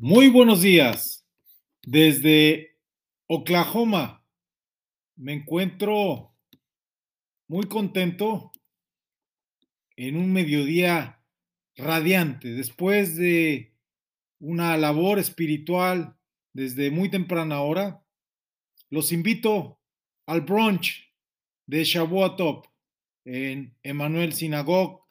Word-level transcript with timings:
Muy 0.00 0.28
buenos 0.28 0.62
días. 0.62 1.26
Desde 1.82 2.78
Oklahoma 3.26 4.24
me 5.16 5.32
encuentro 5.32 6.36
muy 7.48 7.66
contento 7.66 8.52
en 9.96 10.16
un 10.16 10.32
mediodía 10.32 11.20
radiante 11.74 12.52
después 12.52 13.16
de 13.16 13.74
una 14.38 14.76
labor 14.76 15.18
espiritual 15.18 16.16
desde 16.52 16.92
muy 16.92 17.10
temprana 17.10 17.60
hora. 17.62 18.06
Los 18.90 19.10
invito 19.10 19.80
al 20.26 20.42
brunch 20.42 21.12
de 21.66 21.82
Shavuot 21.82 22.68
en 23.24 23.76
Emanuel 23.82 24.32
Sinagog. 24.32 25.04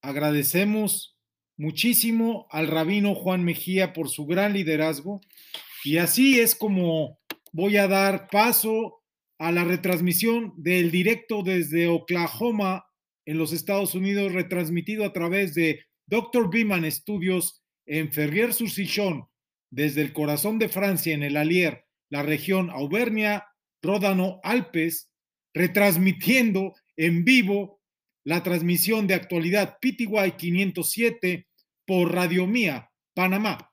Agradecemos 0.00 1.18
muchísimo 1.62 2.48
al 2.50 2.66
rabino 2.66 3.14
Juan 3.14 3.44
Mejía 3.44 3.92
por 3.92 4.08
su 4.08 4.26
gran 4.26 4.52
liderazgo 4.52 5.20
y 5.84 5.98
así 5.98 6.40
es 6.40 6.56
como 6.56 7.20
voy 7.52 7.76
a 7.76 7.86
dar 7.86 8.26
paso 8.28 9.00
a 9.38 9.52
la 9.52 9.62
retransmisión 9.62 10.54
del 10.56 10.90
directo 10.90 11.44
desde 11.44 11.86
Oklahoma 11.86 12.86
en 13.26 13.38
los 13.38 13.52
Estados 13.52 13.94
Unidos, 13.94 14.32
retransmitido 14.32 15.04
a 15.04 15.12
través 15.12 15.54
de 15.54 15.84
Dr. 16.08 16.50
Biman 16.50 16.90
Studios 16.90 17.62
en 17.86 18.12
Ferrier 18.12 18.52
sur 18.52 18.68
desde 19.70 20.02
el 20.02 20.12
corazón 20.12 20.58
de 20.58 20.68
Francia, 20.68 21.14
en 21.14 21.22
el 21.22 21.36
Allier, 21.36 21.84
la 22.10 22.24
región 22.24 22.70
Auvernia, 22.70 23.46
Ródano, 23.80 24.40
Alpes, 24.42 25.12
retransmitiendo 25.54 26.74
en 26.96 27.24
vivo 27.24 27.80
la 28.24 28.42
transmisión 28.42 29.06
de 29.06 29.14
actualidad 29.14 29.78
PTY 29.80 30.32
507 30.36 31.46
por 31.92 32.10
Radio 32.10 32.46
Mía, 32.46 32.90
Panamá. 33.14 33.70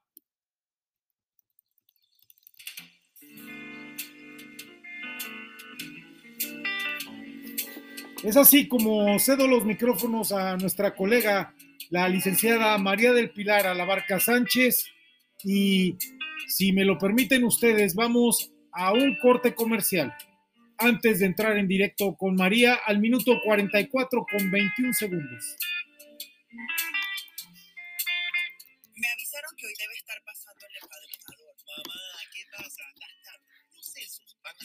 Es 8.21 8.35
así 8.35 8.67
como 8.67 9.17
cedo 9.19 9.47
los 9.47 9.63
micrófonos 9.63 10.33
a 10.33 10.57
nuestra 10.57 10.93
colega, 10.97 11.55
la 11.91 12.09
licenciada 12.09 12.77
María 12.77 13.13
del 13.13 13.31
Pilar 13.31 13.65
Alabarca 13.65 14.19
Sánchez, 14.19 14.83
y 15.45 15.95
si 16.45 16.73
me 16.73 16.83
lo 16.83 16.97
permiten 16.97 17.45
ustedes, 17.45 17.95
vamos 17.95 18.51
a 18.73 18.91
un 18.91 19.15
corte 19.21 19.55
comercial 19.55 20.13
antes 20.77 21.19
de 21.19 21.25
entrar 21.27 21.57
en 21.57 21.69
directo 21.69 22.17
con 22.17 22.35
María 22.35 22.79
al 22.85 22.99
minuto 22.99 23.39
44 23.45 24.25
con 24.29 24.51
21 24.51 24.91
segundos. 24.91 25.55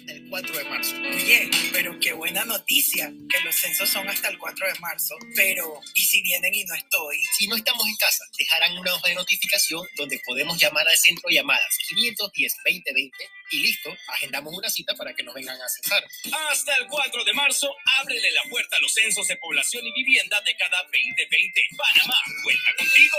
El 0.08 0.28
4 0.28 0.58
de 0.58 0.64
marzo. 0.64 0.94
Oye, 0.96 1.50
pero 1.72 1.98
qué 2.00 2.12
buena 2.12 2.44
noticia, 2.44 3.12
que 3.28 3.40
los 3.40 3.54
censos 3.54 3.88
son 3.88 4.08
hasta 4.08 4.28
el 4.28 4.38
4 4.38 4.66
de 4.66 4.78
marzo. 4.80 5.16
Pero, 5.34 5.80
¿y 5.94 6.04
si 6.04 6.22
vienen 6.22 6.54
y 6.54 6.64
no 6.64 6.74
estoy? 6.74 7.20
Si 7.38 7.46
no 7.46 7.56
estamos 7.56 7.86
en 7.86 7.96
casa, 7.96 8.24
dejarán 8.38 8.78
una 8.78 8.94
hoja 8.94 9.08
de 9.08 9.14
notificación 9.14 9.86
donde 9.96 10.20
podemos 10.24 10.58
llamar 10.58 10.86
al 10.86 10.96
centro 10.96 11.30
llamadas 11.30 11.76
510-2020 11.94 13.10
y 13.50 13.58
listo, 13.60 13.94
agendamos 14.08 14.52
una 14.54 14.68
cita 14.70 14.94
para 14.94 15.14
que 15.14 15.22
nos 15.22 15.34
vengan 15.34 15.60
a 15.60 15.68
censar. 15.68 16.04
Hasta 16.50 16.76
el 16.76 16.86
4 16.86 17.24
de 17.24 17.32
marzo, 17.34 17.74
ábrele 18.00 18.30
la 18.32 18.42
puerta 18.50 18.76
a 18.76 18.80
los 18.80 18.92
censos 18.92 19.28
de 19.28 19.36
población 19.36 19.86
y 19.86 19.92
vivienda 19.92 20.40
de 20.40 20.56
cada 20.56 20.82
2020. 20.82 21.60
Panamá, 21.76 22.16
cuenta 22.42 22.74
contigo. 22.76 23.18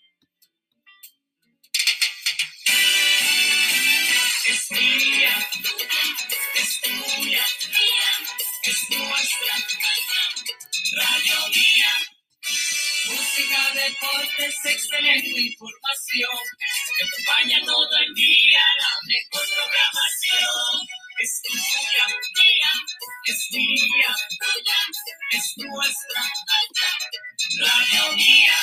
Es 4.47 4.71
mía, 4.71 5.49
es 6.55 6.81
tuya, 6.81 7.45
es 8.63 8.89
nuestra. 8.89 9.55
Radio 10.97 11.47
Mía. 11.55 11.93
Música, 13.05 13.71
deportes, 13.75 14.55
excelente 14.65 15.29
información. 15.29 16.37
Que 16.97 17.05
acompaña 17.05 17.65
todo 17.65 17.97
el 17.97 18.13
día 18.15 18.63
la 18.79 18.93
mejor 19.05 19.47
programación. 19.47 20.87
Es 21.19 21.41
tuya, 21.43 22.05
mía, 22.35 22.71
es 23.25 23.47
mía, 23.51 24.15
tuya, 24.39 24.79
es 25.31 25.53
nuestra. 25.57 26.21
Radio 27.59 28.15
Mía. 28.15 28.57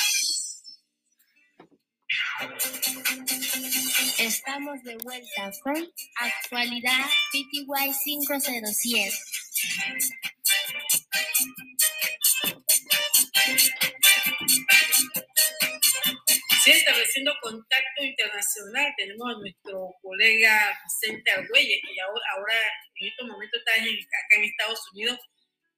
Estamos 4.29 4.83
de 4.83 4.95
vuelta 4.97 5.51
con 5.63 5.91
Actualidad 6.15 7.03
PTY 7.31 7.91
5007. 7.91 9.09
Sí, 16.63 16.71
estableciendo 16.71 17.33
contacto 17.41 18.03
internacional, 18.03 18.93
tenemos 18.97 19.35
a 19.35 19.39
nuestro 19.39 19.95
colega 19.99 20.79
Vicente 20.83 21.31
Argüelles, 21.31 21.81
que 21.81 21.99
ahora, 21.99 22.21
ahora 22.37 22.53
en 22.99 23.07
estos 23.07 23.27
momentos 23.27 23.59
está 23.59 23.71
acá 23.81 24.35
en 24.35 24.43
Estados 24.43 24.79
Unidos. 24.93 25.19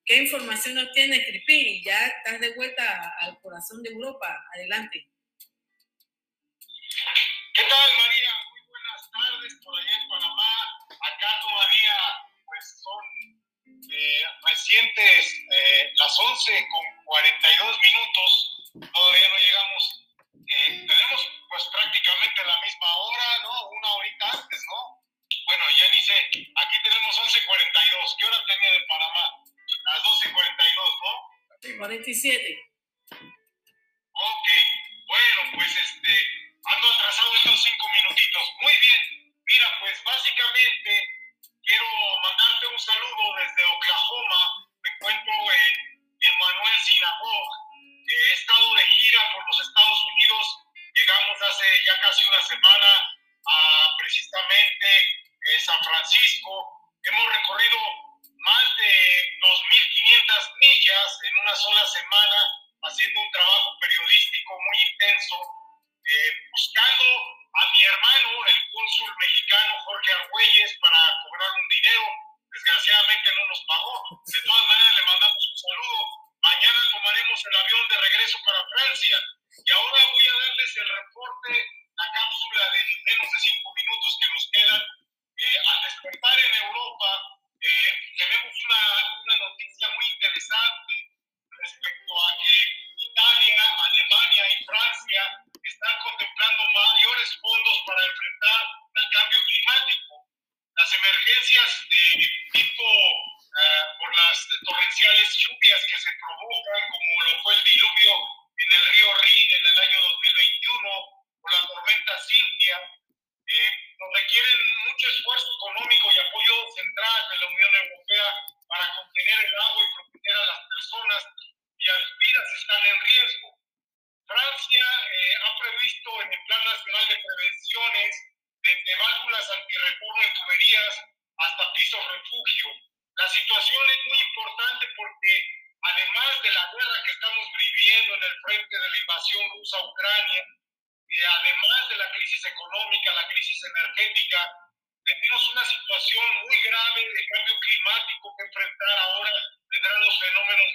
¿Qué 0.03 0.17
información 0.17 0.75
nos 0.75 0.91
tiene, 0.91 1.25
Cripi? 1.25 1.81
Ya 1.85 2.06
estás 2.06 2.41
de 2.41 2.53
vuelta 2.56 3.13
al 3.22 3.40
corazón 3.40 3.81
de 3.81 3.91
Europa. 3.91 4.28
Adelante. 4.53 5.07
11 16.41 16.68
con 16.69 16.85
42 17.06 17.79
minutos. 17.81 18.31
Todavía 18.74 19.29
no 19.29 19.38
llegamos 19.38 20.02
eh, 20.52 20.84
tenemos 20.84 21.22
pues 21.47 21.63
prácticamente 21.72 22.44
la 22.44 22.59
misma 22.62 22.96
hora, 22.97 23.28
¿no? 23.44 23.69
Una 23.69 23.90
horita 23.94 24.25
antes, 24.31 24.62
¿no? 24.68 25.00
Bueno, 25.46 25.63
ya 25.79 25.96
ni 25.96 26.02
sé, 26.02 26.18
aquí 26.56 26.78
tenemos 26.84 27.16
11.42, 27.19 28.16
¿qué 28.19 28.25
hora 28.25 28.38
tenía 28.47 28.72
de 28.74 28.81
Panamá? 28.81 29.25
Las 29.85 30.03
12.42, 30.03 31.78
¿no? 31.78 31.78
47. 31.78 32.70
Regreso 78.01 78.37
para 78.45 78.65
Francia. 78.75 79.17
Y 79.63 79.71
ahora 79.71 80.01
voy 80.11 80.25
a 80.27 80.39
darles 80.47 80.77
el 80.77 80.89
reporte, 80.89 81.53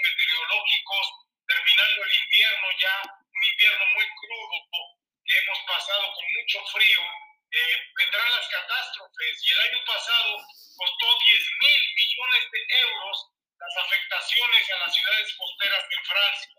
meteorológicos, 0.02 1.06
terminando 1.46 2.04
el 2.04 2.12
invierno 2.12 2.66
ya, 2.78 2.96
un 3.06 3.44
invierno 3.44 3.84
muy 3.94 4.06
crudo 4.20 4.56
que 5.26 5.38
hemos 5.38 5.58
pasado 5.66 6.04
con 6.14 6.24
mucho 6.38 6.58
frío, 6.66 7.02
eh, 7.50 7.76
vendrán 7.96 8.30
las 8.32 8.48
catástrofes 8.48 9.36
y 9.42 9.52
el 9.52 9.60
año 9.60 9.80
pasado 9.86 10.38
costó 10.76 11.06
10 11.06 11.40
mil 11.62 11.80
millones 11.94 12.42
de 12.50 12.60
euros 12.80 13.16
las 13.58 13.76
afectaciones 13.84 14.70
a 14.70 14.78
las 14.78 14.94
ciudades 14.94 15.34
costeras 15.34 15.84
en 15.90 16.04
Francia. 16.04 16.55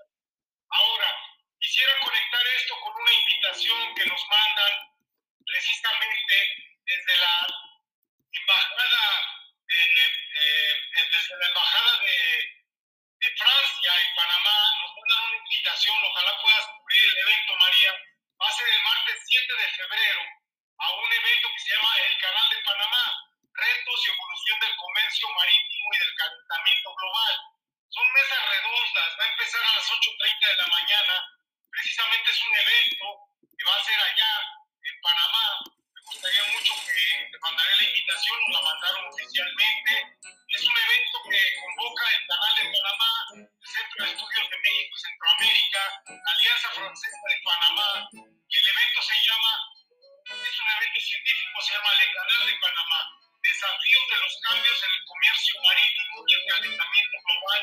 Cambios 54.58 54.82
en 54.82 54.90
el 54.90 55.06
comercio 55.06 55.54
marítimo 55.62 56.16
y 56.26 56.34
el 56.34 56.44
calentamiento 56.50 57.18
global, 57.22 57.62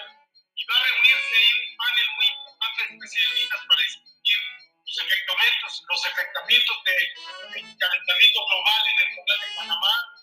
y 0.54 0.62
va 0.64 0.74
a 0.78 0.82
reunirse 0.84 1.34
ahí 1.34 1.52
un 1.58 1.74
panel 1.74 2.08
muy 2.14 2.26
importante 2.30 2.78
de 2.78 2.94
especialistas 2.94 3.60
para 3.66 3.82
discutir 3.82 4.38
los 4.86 4.96
efectamientos, 5.02 5.72
los 5.90 6.02
efectamientos 6.06 6.76
del 6.86 7.78
calentamiento 7.82 8.38
global 8.46 8.82
en 8.86 8.96
el 9.02 9.08
Canal 9.10 9.38
de 9.42 9.56
Panamá. 9.58 10.13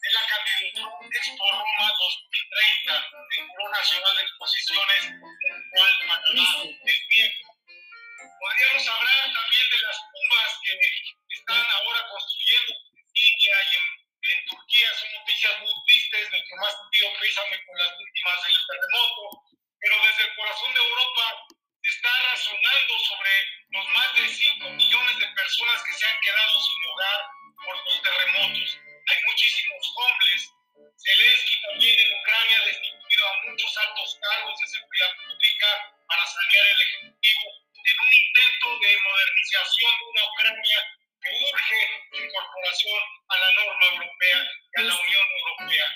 De 0.00 0.10
la 0.12 0.22
candidatura 0.26 0.98
Expo 1.18 1.50
Roma 1.50 1.92
2030, 1.98 3.10
el 3.38 3.46
Foro 3.48 3.68
Nacional 3.70 4.16
de 4.16 4.22
Exposiciones, 4.22 5.02
del 5.02 5.62
cual 5.72 5.92
Panamá 6.06 6.50
es 6.84 7.00
miembro. 7.08 7.48
Podríamos 8.38 8.88
hablar 8.88 9.22
también 9.34 9.66
de 9.70 9.80
las 9.82 9.98
tumbas 9.98 10.50
que 10.62 10.72
están 11.34 11.66
ahora 11.66 12.00
construyendo 12.08 12.72
en 12.94 13.04
Siria 13.14 13.56
y 13.58 13.76
en, 13.76 13.86
en 14.30 14.46
Turquía. 14.46 14.88
Son 14.94 15.12
noticias 15.12 15.60
muy 15.60 15.74
tristes, 15.86 16.30
nuestro 16.30 16.56
más 16.56 16.74
sentido 16.78 17.08
pésame 17.20 17.56
con 17.66 17.78
las 17.78 17.92
víctimas 17.98 18.38
del 18.46 18.58
terremoto. 18.68 19.22
Pero 19.80 19.94
desde 20.02 20.22
el 20.24 20.34
corazón 20.34 20.74
de 20.74 20.80
Europa 20.80 21.26
se 21.82 21.90
está 21.90 22.10
razonando 22.30 22.94
sobre 22.98 23.32
los 23.70 23.86
más 23.88 24.14
de 24.14 24.28
5 24.28 24.70
millones 24.70 25.18
de 25.18 25.26
personas 25.34 25.82
que 25.82 25.92
se 25.94 26.06
han 26.06 26.20
quedado 26.20 26.60
sin 26.60 26.84
hogar 26.86 27.20
por 27.64 27.74
los 27.76 28.02
terremotos. 28.02 28.87
Muchísimos 29.38 29.94
hombres. 29.94 30.50
Zelensky 30.98 31.62
también 31.62 31.94
en 31.94 32.18
Ucrania 32.18 32.58
ha 32.58 32.66
destituido 32.66 33.22
a 33.22 33.46
muchos 33.46 33.70
altos 33.78 34.18
cargos 34.18 34.58
de 34.58 34.66
seguridad 34.66 35.10
pública 35.14 35.94
para 36.10 36.26
sanear 36.26 36.66
el 36.66 36.80
Ejecutivo 36.82 37.46
en 37.70 37.96
un 38.02 38.10
intento 38.18 38.66
de 38.82 38.98
modernización 38.98 39.92
de 39.94 40.04
una 40.10 40.24
Ucrania 40.26 40.80
que 41.22 41.30
urge 41.38 41.80
su 42.10 42.18
incorporación 42.18 43.00
a 43.30 43.38
la 43.38 43.50
norma 43.62 43.86
europea 43.94 44.38
y 44.42 44.80
a 44.80 44.84
la 44.90 44.94
Unión 45.06 45.26
Europea. 45.38 45.86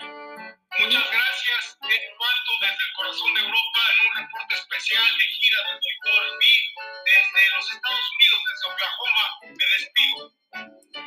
Muchas 0.79 1.11
gracias. 1.11 1.63
Es 1.83 2.03
cuanto 2.15 2.51
desde 2.63 2.79
el 2.79 2.93
corazón 2.95 3.35
de 3.35 3.41
Europa 3.43 3.81
en 3.91 3.99
un 4.07 4.13
reporte 4.23 4.55
especial 4.55 5.19
de 5.19 5.27
gira 5.27 5.59
del 5.67 5.81
doctor 5.83 6.39
Bill 6.39 6.63
desde 7.11 7.51
los 7.59 7.67
Estados 7.75 8.07
Unidos, 8.07 8.39
desde 8.55 8.71
Oklahoma. 8.71 9.25
Me 9.51 9.67
despido. 9.83 10.31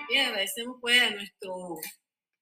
Y 0.09 0.17
agradecemos 0.19 0.75
pues 0.81 1.01
a 1.01 1.09
nuestro 1.11 1.79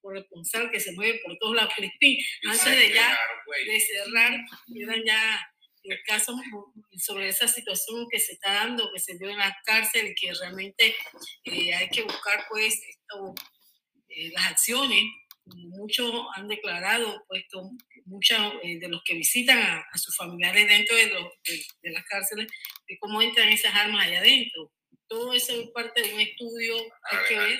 corresponsal 0.03 0.69
que 0.69 0.79
se 0.79 0.91
mueve 0.91 1.22
por 1.25 1.38
todos 1.38 1.55
lados, 1.55 1.74
Crispín. 1.77 2.17
Antes 2.48 2.65
de 2.65 2.93
ya 2.93 3.17
de 3.65 3.79
cerrar, 3.79 4.39
quedan 4.72 5.03
ya 5.05 5.50
el 5.83 6.01
caso 6.03 6.36
sobre 6.98 7.29
esa 7.29 7.48
situación 7.48 8.07
que 8.10 8.19
se 8.19 8.33
está 8.33 8.53
dando, 8.53 8.89
que 8.93 9.00
se 9.00 9.17
dio 9.17 9.29
en 9.29 9.38
la 9.38 9.55
cárcel 9.65 10.07
y 10.07 10.15
que 10.15 10.33
realmente 10.33 10.95
eh, 11.43 11.74
hay 11.74 11.89
que 11.89 12.03
buscar 12.03 12.45
pues 12.50 12.81
esto, 12.88 13.33
eh, 14.10 14.31
las 14.33 14.51
acciones. 14.51 15.03
Muchos 15.45 16.10
han 16.36 16.48
declarado, 16.48 17.22
pues, 17.27 17.43
muchos 18.05 18.39
eh, 18.63 18.79
de 18.79 18.88
los 18.88 19.03
que 19.03 19.15
visitan 19.15 19.57
a, 19.60 19.79
a, 19.79 19.98
sus 19.98 20.15
familiares 20.15 20.67
dentro 20.67 20.95
de, 20.95 21.07
los, 21.07 21.25
de, 21.45 21.65
de 21.81 21.91
las 21.91 22.05
cárceles, 22.05 22.48
de 22.88 22.98
cómo 22.98 23.22
entran 23.22 23.50
esas 23.50 23.75
armas 23.75 24.07
allá 24.07 24.19
adentro. 24.19 24.72
Todo 25.07 25.33
eso 25.33 25.51
es 25.62 25.69
parte 25.72 26.01
de 26.01 26.13
un 26.13 26.22
estudio, 26.22 26.77
hay 27.12 27.17
que 27.27 27.38
ver, 27.38 27.60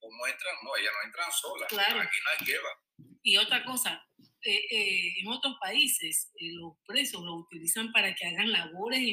¿Cómo 0.00 0.26
entran? 0.26 0.56
No, 0.62 0.76
ellas 0.76 0.92
no 0.96 1.02
entran 1.06 1.30
solas. 1.32 1.68
Claro. 1.68 2.00
Aquí 2.00 2.18
las 2.24 2.48
llevan. 2.48 2.76
Y 3.22 3.36
otra 3.36 3.62
cosa, 3.64 4.02
eh, 4.42 4.64
eh, 4.70 5.20
en 5.20 5.28
otros 5.28 5.54
países 5.60 6.32
eh, 6.40 6.52
los 6.56 6.72
presos 6.86 7.20
lo 7.22 7.34
utilizan 7.34 7.92
para 7.92 8.14
que 8.14 8.26
hagan 8.26 8.50
labores 8.50 8.98
en, 8.98 9.06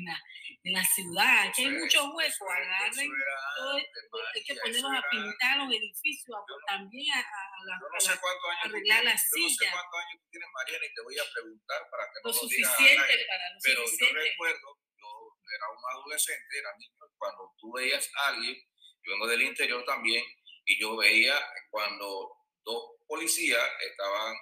en- 0.00 0.04
la, 0.06 0.16
en 0.64 0.72
la 0.72 0.84
ciudad. 0.84 1.48
Aquí 1.48 1.64
hay 1.64 1.70
muchos 1.76 2.04
huecos, 2.14 2.48
agarren 2.48 3.10
todo, 3.56 3.70
antes, 3.76 3.86
hay 4.34 4.42
que 4.44 4.54
ponerlos 4.56 4.92
a 4.92 5.02
pintar 5.10 5.58
los 5.58 5.68
edificios, 5.74 6.32
a- 6.36 6.40
Yo 6.48 6.56
no- 6.56 6.64
también 6.66 7.12
a, 7.12 7.20
a, 7.20 7.20
a 7.20 7.64
la- 7.68 7.78
Yo 7.80 7.86
a 7.86 7.92
no 7.92 8.00
sé 8.00 8.12
tú 8.16 8.26
arreglar 8.64 9.04
las 9.04 9.20
yo 9.28 9.42
no 9.42 9.48
sé 9.48 9.54
sillas. 9.60 9.72
cuántos 9.76 10.00
años 10.00 10.16
tú 10.24 10.26
tienes, 10.30 10.48
María, 10.56 10.78
ni 10.80 10.88
te 10.94 11.00
voy 11.04 11.18
a 11.18 11.24
preguntar 11.32 11.80
para 11.90 12.04
que 12.08 12.16
no 12.24 12.30
lo 12.32 12.32
lo 12.32 12.48
digas 12.48 12.70
suficiente 12.72 13.12
aire. 13.12 13.26
para 13.28 13.44
lo 13.52 13.58
Pero 13.62 13.80
yo 13.80 13.86
suficiente. 13.88 14.20
recuerdo, 14.24 14.68
yo 14.96 15.08
era 15.52 15.66
un 15.68 15.82
adolescente, 16.00 16.50
era 16.58 16.70
niño, 16.80 16.96
cuando 17.20 17.52
tú 17.60 17.72
veías 17.76 18.08
a 18.16 18.28
alguien, 18.32 18.56
yo 19.02 19.12
vengo 19.12 19.26
del 19.26 19.42
interior 19.42 19.84
también, 19.84 20.24
y 20.64 20.80
yo 20.80 20.96
veía 20.96 21.34
cuando 21.70 22.32
dos 22.64 22.92
policías 23.06 23.68
estaban 23.90 24.36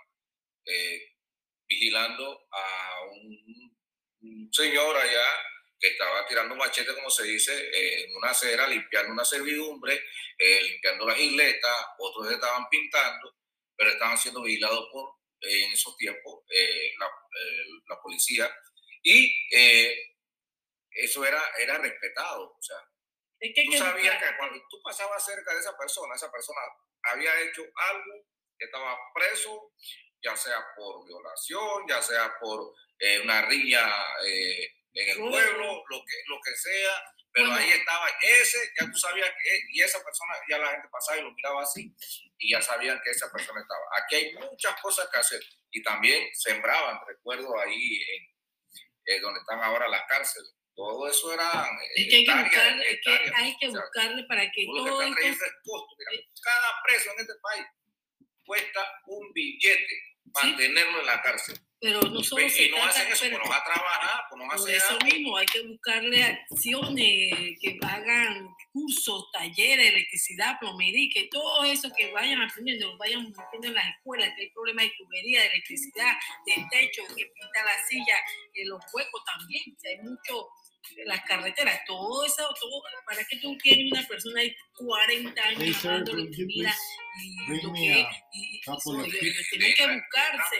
eh, 0.65 1.15
vigilando 1.67 2.47
a 2.53 3.01
un, 3.11 3.77
un 4.21 4.53
señor 4.53 4.97
allá 4.97 5.25
que 5.81 5.89
estaba 5.89 6.27
tirando 6.27 6.57
machete, 6.57 6.95
como 6.95 7.09
se 7.09 7.25
dice, 7.25 7.53
eh, 7.55 8.05
en 8.05 8.17
una 8.17 8.31
acera, 8.31 8.67
limpiando 8.67 9.13
una 9.13 9.25
servidumbre, 9.25 10.05
eh, 10.37 10.63
limpiando 10.63 11.07
las 11.07 11.19
isletas, 11.19 11.77
otros 11.99 12.33
estaban 12.33 12.69
pintando, 12.69 13.37
pero 13.77 13.91
estaban 13.91 14.19
siendo 14.19 14.43
vigilados 14.43 14.89
por, 14.93 15.15
en 15.41 15.73
esos 15.73 15.97
tiempos, 15.97 16.43
la, 16.99 18.01
policía, 18.03 18.53
y 19.03 19.33
eso 20.91 21.25
era, 21.25 21.41
era 21.59 21.79
respetado, 21.79 22.57
o 22.59 22.63
sea, 22.63 22.77
Es 23.41 23.53
que 23.55 23.65
tú 23.65 23.73
sabías 23.79 24.15
buscar- 24.15 24.33
que 24.33 24.37
cuando 24.39 24.61
tú 24.69 24.81
pasabas 24.83 25.25
cerca 25.25 25.53
de 25.55 25.61
esa 25.61 25.77
persona, 25.77 26.15
esa 26.15 26.31
persona 26.31 26.61
había 27.05 27.41
hecho 27.41 27.63
algo 27.77 28.25
estaba 28.59 28.99
preso, 29.15 29.73
ya 30.21 30.37
sea 30.37 30.65
por 30.77 31.07
violación, 31.07 31.87
ya 31.89 32.03
sea 32.03 32.35
por 32.41 32.75
eh, 32.99 33.21
una 33.21 33.43
riña 33.43 33.81
eh, 34.25 34.69
en 34.93 35.11
el 35.11 35.17
pueblo, 35.31 35.85
lo 35.89 35.99
que, 36.05 36.17
lo 36.27 36.41
que 36.45 36.57
sea, 36.57 37.03
pero 37.31 37.47
Bueno. 37.51 37.61
ahí 37.63 37.71
estaba 37.71 38.09
ese, 38.21 38.59
ya 38.81 38.91
tú 38.91 38.99
sabías 38.99 39.31
que, 39.31 39.61
y 39.71 39.81
esa 39.83 40.03
persona, 40.03 40.35
ya 40.49 40.59
la 40.59 40.71
gente 40.73 40.89
pasaba 40.91 41.19
y 41.19 41.23
lo 41.23 41.31
miraba 41.31 41.63
así, 41.63 41.95
y 42.39 42.51
ya 42.53 42.61
sabían 42.61 43.01
que 43.05 43.11
esa 43.11 43.31
persona 43.31 43.61
estaba. 43.61 43.85
Aquí 44.03 44.17
hay 44.17 44.35
muchas 44.35 44.81
cosas 44.81 45.09
que 45.13 45.19
hacer, 45.21 45.41
y 45.71 45.81
también 45.85 46.29
sembraban, 46.35 46.99
recuerdo 47.07 47.57
ahí 47.61 48.03
en, 48.03 48.35
eh, 49.07 49.21
donde 49.21 49.39
están 49.41 49.63
ahora 49.63 49.87
las 49.89 50.03
cárceles. 50.09 50.53
Todo 50.79 51.09
eso 51.09 51.33
era 51.33 51.69
Es 51.97 52.09
que 52.09 52.17
hay 52.19 52.25
que, 52.25 52.33
buscar, 52.33 52.81
es 52.81 53.01
que 53.03 53.33
hay 53.35 53.57
que 53.59 53.69
buscarle 53.69 54.23
para 54.29 54.43
que 54.43 54.61
que 54.61 54.67
todo 54.67 55.03
esto 55.03 55.45
costo. 55.65 55.97
Mira, 55.99 56.23
cada 56.41 56.83
preso 56.85 57.11
en 57.15 57.21
este 57.21 57.33
país 57.43 57.67
cuesta 58.47 58.81
un 59.07 59.33
billete 59.33 60.09
mantenerlo 60.33 61.01
en 61.01 61.07
la 61.07 61.21
cárcel. 61.21 61.59
Pero 61.81 62.01
no 62.03 62.23
solo 62.23 62.49
se 62.49 62.71
no 62.71 62.77
trata, 62.77 62.91
hacen 62.91 63.13
eso, 63.13 63.21
pero- 63.23 63.39
pues 63.39 63.49
no 63.49 63.51
va 63.51 63.57
a 63.57 63.65
trabajar, 63.65 64.25
pues 64.29 64.39
no 64.39 64.49
va 64.49 64.55
a 64.55 64.57
Por 64.57 64.69
hacer 64.69 64.77
eso 64.77 64.99
mismo 65.05 65.37
hay 65.37 65.47
que 65.47 65.63
buscarle 65.63 66.23
acciones, 66.25 67.59
que 67.61 67.79
hagan 67.83 68.49
cursos, 68.73 69.31
talleres, 69.33 69.91
electricidad, 69.91 70.59
plomería, 70.59 71.09
que 71.13 71.29
todo 71.29 71.65
eso 71.65 71.89
que 71.97 72.11
vayan 72.13 72.43
aprendiendo, 72.43 72.97
vayan 72.99 73.33
metiendo 73.37 73.69
en 73.69 73.75
las 73.75 73.97
escuelas, 73.97 74.33
que 74.37 74.43
hay 74.43 74.51
problemas 74.51 74.85
de 74.87 74.93
tubería, 74.97 75.41
de 75.41 75.47
electricidad, 75.49 76.17
de 76.47 76.67
techo, 76.71 77.03
que 77.17 77.27
pinta 77.27 77.65
la 77.65 77.87
silla, 77.89 78.17
que 78.53 78.65
los 78.65 78.81
huecos 78.93 79.23
también, 79.25 79.77
que 79.81 79.89
hay 79.89 79.99
mucho, 79.99 80.49
las 81.07 81.21
carreteras, 81.25 81.81
todo 81.87 82.25
eso, 82.25 82.55
todo, 82.61 82.83
para 83.07 83.25
que 83.25 83.37
tú 83.39 83.57
tienes 83.59 83.93
una 83.93 84.07
persona 84.07 84.41
de 84.43 84.57
40 84.75 85.43
años 85.43 85.61
Hey, 85.63 85.75
sir, 85.75 86.05
please 86.05 86.73
y 87.21 87.63
lo 87.63 87.73
que 87.73 88.07
y, 88.33 88.61
tienen 88.61 89.75
que 89.75 89.87
buscarse. 89.87 90.57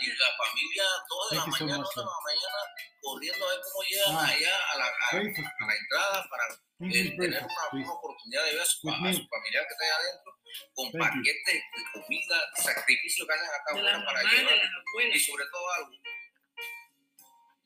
Y 0.00 0.06
la 0.06 0.30
familia 0.38 0.84
toda 1.08 1.34
la 1.34 1.40
Thank 1.40 1.46
you 1.46 1.52
so 1.52 1.64
mañana, 1.64 1.78
much, 1.78 1.94
toda 1.94 2.06
la 2.06 2.22
mañana, 2.24 2.60
corriendo 3.02 3.44
a 3.44 3.48
ver 3.50 3.60
cómo 3.60 3.82
llegan 3.90 4.16
Ah. 4.16 4.28
allá 4.28 4.54
a 4.72 4.78
la, 4.78 4.86
a, 4.86 5.16
Breakfast, 5.16 5.48
a 5.60 5.66
la 5.66 5.74
entrada 5.76 6.28
para 6.30 6.44
eh, 6.48 7.16
tener 7.16 7.20
una, 7.20 7.68
una 7.72 7.92
oportunidad 7.92 8.44
de 8.46 8.52
ver 8.52 8.62
a 8.62 8.64
su, 8.64 8.86
With 8.86 8.94
a 8.94 9.12
su 9.12 9.28
familiar 9.28 9.66
que 9.66 9.72
está 9.74 9.84
allá 9.84 9.96
adentro 10.00 10.30
con 10.74 10.92
paquetes 10.92 11.44
de 11.44 11.60
comida, 11.92 12.36
sacrificio 12.56 13.26
que 13.26 13.32
hacen 13.32 13.46
acá 13.46 14.04
para 14.04 14.22
llevar. 14.22 15.14
Y 15.14 15.20
sobre 15.20 15.44
todo 15.52 15.70
algo, 15.72 15.90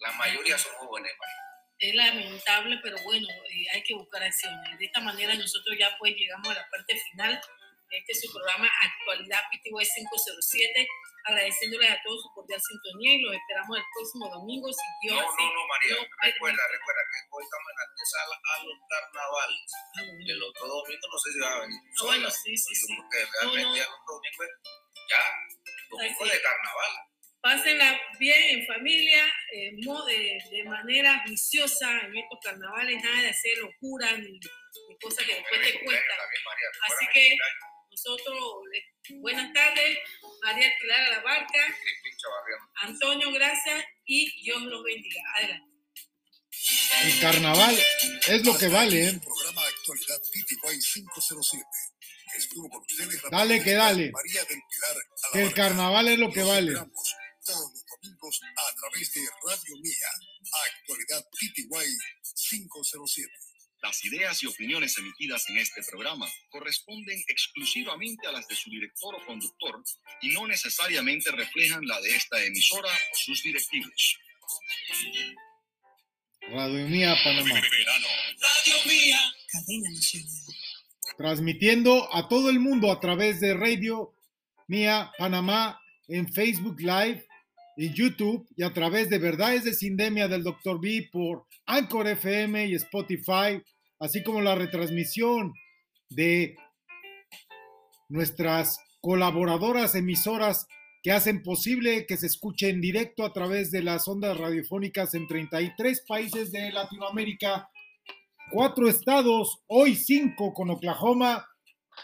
la 0.04 0.12
mayoría 0.12 0.58
son 0.58 0.72
jóvenes, 0.74 1.12
es 1.78 1.94
lamentable, 1.94 2.78
pero 2.82 2.96
bueno, 3.04 3.26
eh, 3.28 3.66
hay 3.72 3.82
que 3.82 3.94
buscar 3.94 4.22
acciones. 4.22 4.78
De 4.78 4.86
esta 4.86 5.00
manera 5.00 5.34
nosotros 5.34 5.76
ya 5.78 5.96
pues 5.98 6.14
llegamos 6.14 6.48
a 6.50 6.54
la 6.54 6.70
parte 6.70 6.96
final 7.10 7.40
de 7.90 7.98
este 7.98 8.14
su 8.14 8.32
programa 8.32 8.70
Actualidad 8.80 9.40
PTY 9.50 9.70
507, 9.72 10.88
agradeciéndoles 11.24 11.90
a 11.90 12.00
todos 12.04 12.22
su 12.22 12.28
cordial 12.32 12.60
sintonía 12.60 13.12
y 13.14 13.22
los 13.22 13.34
esperamos 13.34 13.78
el 13.78 13.84
próximo 13.92 14.28
domingo, 14.30 14.72
si 14.72 14.86
Dios 15.02 15.18
No, 15.18 15.28
no, 15.28 15.52
no, 15.52 15.62
María, 15.66 15.96
recuerda, 16.22 16.62
recuerda 16.72 17.02
que 17.10 17.18
hoy 17.30 17.44
estamos 17.44 17.68
en 17.68 17.76
la 17.76 17.84
antesala 17.84 18.34
a 18.38 18.64
los 18.64 18.78
carnavales. 18.88 19.70
permite. 19.94 20.32
El 20.32 20.42
otro 20.42 20.64
domingo 20.68 21.06
no 21.10 21.18
sé 21.18 21.32
si 21.32 21.38
va 21.40 21.50
a 21.52 21.60
venir. 21.60 21.80
Ah, 21.84 22.04
bueno, 22.04 22.30
sí, 22.30 22.56
sí, 22.56 22.74
sí. 22.74 22.94
creo 22.94 23.08
que 23.10 23.18
realmente 23.18 23.62
no. 23.62 23.76
ya 23.76 23.82
el 23.82 23.92
otro 23.92 24.12
domingo 24.14 24.40
es 24.44 24.52
ya 25.10 25.22
domingo 25.90 26.24
de 26.24 26.36
es. 26.38 26.40
carnaval. 26.40 27.13
Pásenla 27.44 28.00
bien 28.18 28.42
en 28.58 28.66
familia, 28.66 29.22
eh, 29.52 29.68
eh, 29.68 30.38
de 30.50 30.64
manera 30.64 31.22
juiciosa 31.26 31.90
en 32.06 32.16
estos 32.16 32.38
carnavales, 32.42 33.02
nada 33.02 33.20
de 33.20 33.28
hacer 33.28 33.58
locuras 33.58 34.18
ni, 34.18 34.40
ni 34.88 34.98
cosas 34.98 35.26
que 35.26 35.34
después 35.34 35.60
te 35.60 35.84
cuestan. 35.84 36.18
Así 36.88 37.06
que 37.12 37.36
nosotros, 37.90 38.38
buenas 39.20 39.52
tardes, 39.52 39.98
María 40.42 40.72
Pilar 40.80 41.00
a 41.00 41.10
la 41.10 41.20
barca. 41.20 41.76
Antonio, 42.76 43.30
gracias 43.32 43.84
y 44.06 44.42
Dios 44.42 44.62
los 44.62 44.82
bendiga. 44.82 45.20
Adelante. 45.36 45.74
El 47.02 47.20
carnaval 47.20 47.78
es 48.26 48.46
lo 48.46 48.56
que 48.56 48.68
vale, 48.68 49.08
¿eh? 49.08 49.20
Programa 49.22 49.66
Actualidad 49.66 50.18
PTY 50.32 50.78
507. 50.80 51.66
Estuvo 52.38 52.68
con 52.70 52.80
ustedes 52.80 53.22
la 53.22 53.28
Dale 53.30 53.62
que 53.62 53.72
dale. 53.72 54.10
María 54.10 54.44
del 54.44 54.62
Pilar 54.70 54.96
Que 55.32 55.42
el 55.42 55.54
carnaval 55.54 56.08
es 56.08 56.18
lo 56.18 56.32
que 56.32 56.42
vale. 56.42 56.72
507. 62.94 63.30
Las 63.82 64.02
ideas 64.04 64.42
y 64.42 64.46
opiniones 64.46 64.96
emitidas 64.96 65.48
en 65.50 65.58
este 65.58 65.82
programa 65.90 66.26
corresponden 66.48 67.22
exclusivamente 67.28 68.26
a 68.26 68.32
las 68.32 68.48
de 68.48 68.56
su 68.56 68.70
director 68.70 69.14
o 69.14 69.26
conductor 69.26 69.82
y 70.22 70.30
no 70.30 70.46
necesariamente 70.46 71.30
reflejan 71.32 71.86
la 71.86 72.00
de 72.00 72.16
esta 72.16 72.42
emisora 72.42 72.88
o 72.88 73.16
sus 73.16 73.42
directivos. 73.42 74.18
Radio 76.48 76.88
Mía, 76.88 77.14
Panamá. 77.22 77.60
Radio 77.60 78.74
Mía. 78.86 79.20
Cadena 79.48 79.90
Nacional. 79.90 80.32
Transmitiendo 81.18 82.14
a 82.14 82.28
todo 82.28 82.48
el 82.48 82.60
mundo 82.60 82.90
a 82.90 83.00
través 83.00 83.40
de 83.40 83.54
Radio 83.54 84.14
Mía, 84.66 85.12
Panamá, 85.18 85.78
en 86.08 86.32
Facebook 86.32 86.80
Live, 86.80 87.26
en 87.76 87.92
YouTube 87.94 88.46
y 88.56 88.62
a 88.62 88.72
través 88.72 89.10
de 89.10 89.18
Verdades 89.18 89.64
de 89.64 89.74
Sindemia 89.74 90.28
del 90.28 90.42
Dr. 90.42 90.80
B 90.80 91.08
por 91.10 91.46
Anchor 91.66 92.06
FM 92.06 92.66
y 92.66 92.74
Spotify, 92.74 93.62
así 93.98 94.22
como 94.22 94.40
la 94.40 94.54
retransmisión 94.54 95.52
de 96.10 96.56
nuestras 98.08 98.78
colaboradoras 99.00 99.94
emisoras 99.94 100.66
que 101.02 101.12
hacen 101.12 101.42
posible 101.42 102.06
que 102.06 102.16
se 102.16 102.26
escuche 102.26 102.70
en 102.70 102.80
directo 102.80 103.24
a 103.26 103.32
través 103.32 103.70
de 103.70 103.82
las 103.82 104.08
ondas 104.08 104.38
radiofónicas 104.38 105.14
en 105.14 105.26
33 105.26 106.02
países 106.08 106.50
de 106.50 106.72
Latinoamérica, 106.72 107.68
cuatro 108.50 108.88
estados, 108.88 109.58
hoy 109.66 109.96
cinco 109.96 110.54
con 110.54 110.70
Oklahoma, 110.70 111.46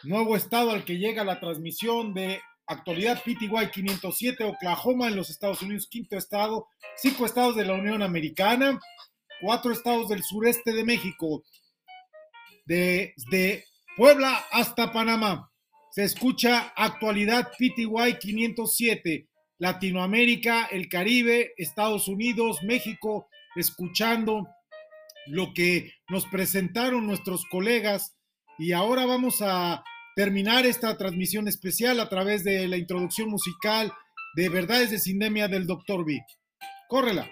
nuevo 0.03 0.37
estado 0.37 0.73
al 0.73 0.85
que 0.85 0.99
llega 0.99 1.25
la 1.25 1.41
transmisión 1.41 2.13
de 2.13 2.41
actualidad 2.71 3.23
PTY 3.25 3.71
507, 3.73 4.45
Oklahoma 4.45 5.09
en 5.09 5.17
los 5.17 5.29
Estados 5.29 5.61
Unidos, 5.61 5.89
quinto 5.91 6.17
estado, 6.17 6.69
cinco 6.97 7.27
estados 7.27 7.57
de 7.57 7.65
la 7.65 7.75
Unión 7.75 8.01
Americana, 8.01 8.79
cuatro 9.41 9.73
estados 9.73 10.09
del 10.09 10.23
sureste 10.23 10.73
de 10.73 10.85
México, 10.85 11.43
desde 12.65 13.65
Puebla 13.97 14.45
hasta 14.53 14.93
Panamá. 14.93 15.51
Se 15.91 16.05
escucha 16.05 16.73
actualidad 16.77 17.51
PTY 17.59 18.19
507, 18.21 19.29
Latinoamérica, 19.59 20.67
el 20.67 20.89
Caribe, 20.89 21.53
Estados 21.57 22.07
Unidos, 22.07 22.63
México, 22.63 23.29
escuchando 23.57 24.47
lo 25.27 25.53
que 25.53 25.93
nos 26.09 26.25
presentaron 26.27 27.05
nuestros 27.05 27.45
colegas 27.47 28.17
y 28.59 28.73
ahora 28.73 29.07
vamos 29.07 29.43
a 29.43 29.83
terminar 30.21 30.67
esta 30.67 30.99
transmisión 30.99 31.49
especial 31.49 31.99
a 31.99 32.11
través 32.11 32.45
de 32.45 32.69
la 32.69 32.77
introducción 32.77 33.31
musical 33.31 33.91
de 34.37 34.51
Verdades 34.51 34.91
de 34.91 34.99
Sindemia 34.99 35.49
del 35.49 35.67
Dr. 35.67 36.05
B. 36.05 36.21
Córrela. 36.91 37.27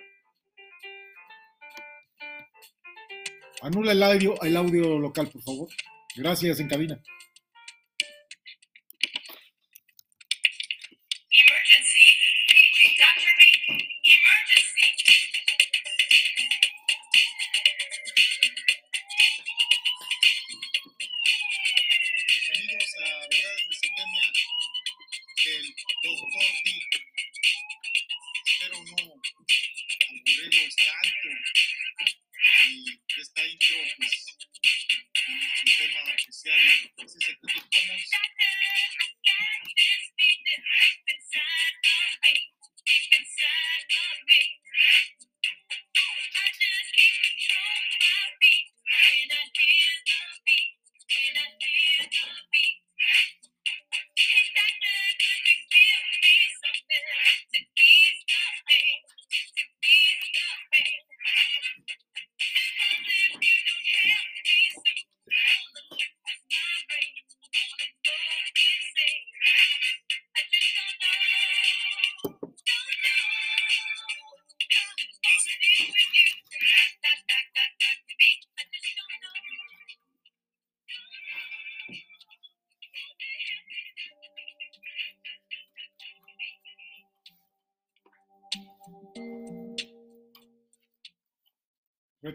Anula 3.60 3.92
el 3.92 4.02
audio, 4.02 4.40
el 4.40 4.56
audio 4.56 4.98
local, 4.98 5.28
por 5.28 5.42
favor. 5.42 5.68
Gracias, 6.16 6.60
en 6.60 6.68
cabina. 6.68 6.98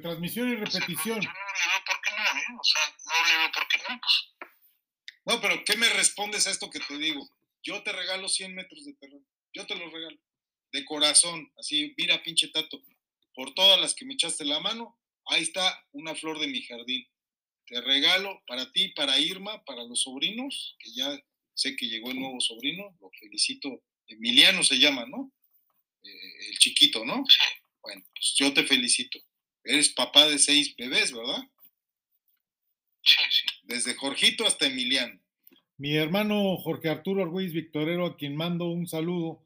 Retransmisión 0.04 0.50
y 0.50 0.56
repetición. 0.56 1.22
Yo 1.22 1.30
no 1.30 1.34
le 1.34 1.70
veo 1.72 1.86
por 1.86 2.02
qué 2.02 2.12
no, 2.12 2.40
¿eh? 2.40 2.60
O 2.60 2.64
sea, 2.64 2.96
no 3.06 3.30
le 3.30 3.38
veo 3.38 3.52
por 3.54 3.68
qué 3.70 3.78
no, 3.88 4.00
pues. 4.02 4.50
No, 5.26 5.42
pero 5.42 5.64
¿qué 5.64 5.78
me 5.78 5.88
respondes 5.88 6.46
a 6.46 6.52
esto 6.52 6.70
que 6.70 6.82
te 6.82 6.98
digo? 6.98 7.30
Yo 7.64 7.82
te 7.84 7.94
regalo 7.94 8.28
100 8.28 8.54
metros 8.54 8.84
de 8.84 8.96
terreno. 8.96 9.26
Yo 9.54 9.66
te 9.66 9.76
los 9.76 9.94
regalo. 9.94 10.18
De 10.74 10.84
corazón. 10.84 11.50
Así, 11.58 11.94
mira, 11.98 12.22
pinche 12.22 12.50
tato. 12.50 12.84
Por 13.34 13.54
todas 13.54 13.80
las 13.80 13.94
que 13.94 14.04
me 14.04 14.16
echaste 14.16 14.44
la 14.44 14.60
mano, 14.60 15.00
ahí 15.28 15.42
está 15.42 15.88
una 15.94 16.14
flor 16.16 16.38
de 16.40 16.48
mi 16.48 16.62
jardín. 16.64 17.08
Te 17.66 17.80
regalo 17.80 18.44
para 18.46 18.70
ti, 18.74 18.90
para 18.90 19.18
Irma, 19.20 19.64
para 19.64 19.86
los 19.86 20.02
sobrinos, 20.02 20.76
que 20.80 20.92
ya 20.92 21.18
sé 21.54 21.78
que 21.78 21.88
llegó 21.88 22.12
el 22.12 22.20
nuevo 22.20 22.42
sobrino. 22.42 22.94
Lo 23.00 23.10
felicito. 23.12 23.82
Emiliano 24.08 24.64
se 24.64 24.80
llama, 24.80 25.06
¿no? 25.06 25.32
Eh, 26.04 26.50
el 26.50 26.60
chiquito, 26.60 27.06
¿no? 27.06 27.24
Bueno, 27.82 28.04
pues 28.14 28.34
yo 28.36 28.54
te 28.54 28.66
felicito. 28.66 29.18
Eres 29.64 29.90
papá 29.90 30.28
de 30.28 30.40
seis 30.40 30.76
bebés, 30.76 31.14
¿verdad? 31.14 31.44
Sí, 33.02 33.22
sí. 33.30 33.46
Desde 33.64 33.96
Jorgito 33.96 34.46
hasta 34.46 34.68
Emiliano. 34.68 35.20
Mi 35.78 35.96
hermano 35.96 36.58
Jorge 36.58 36.90
Arturo 36.90 37.26
Ruiz 37.26 37.54
Victorero, 37.54 38.06
a 38.06 38.18
quien 38.18 38.36
mando 38.36 38.68
un 38.68 38.88
saludo. 38.88 39.44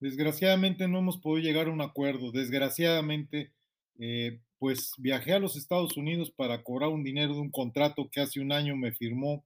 Desgraciadamente 0.00 0.88
no 0.88 0.98
hemos 0.98 1.18
podido 1.18 1.46
llegar 1.46 1.68
a 1.68 1.70
un 1.70 1.80
acuerdo. 1.80 2.32
Desgraciadamente, 2.32 3.52
eh, 3.98 4.40
pues 4.58 4.92
viajé 4.98 5.34
a 5.34 5.38
los 5.38 5.56
Estados 5.56 5.96
Unidos 5.96 6.30
para 6.30 6.62
cobrar 6.62 6.90
un 6.90 7.04
dinero 7.04 7.34
de 7.34 7.40
un 7.40 7.50
contrato 7.50 8.10
que 8.10 8.20
hace 8.20 8.40
un 8.40 8.52
año 8.52 8.76
me 8.76 8.92
firmó, 8.92 9.44